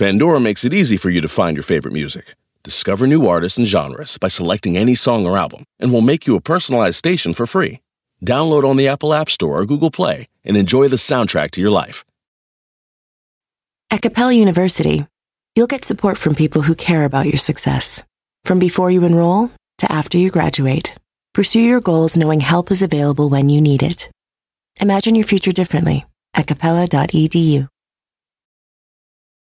[0.00, 2.34] Pandora makes it easy for you to find your favorite music.
[2.62, 6.36] Discover new artists and genres by selecting any song or album, and we'll make you
[6.36, 7.80] a personalized station for free.
[8.24, 11.70] Download on the Apple App Store or Google Play and enjoy the soundtrack to your
[11.70, 12.06] life.
[13.90, 15.06] At Capella University,
[15.54, 18.02] you'll get support from people who care about your success.
[18.44, 20.94] From before you enroll to after you graduate,
[21.34, 24.10] pursue your goals knowing help is available when you need it.
[24.80, 27.68] Imagine your future differently at capella.edu.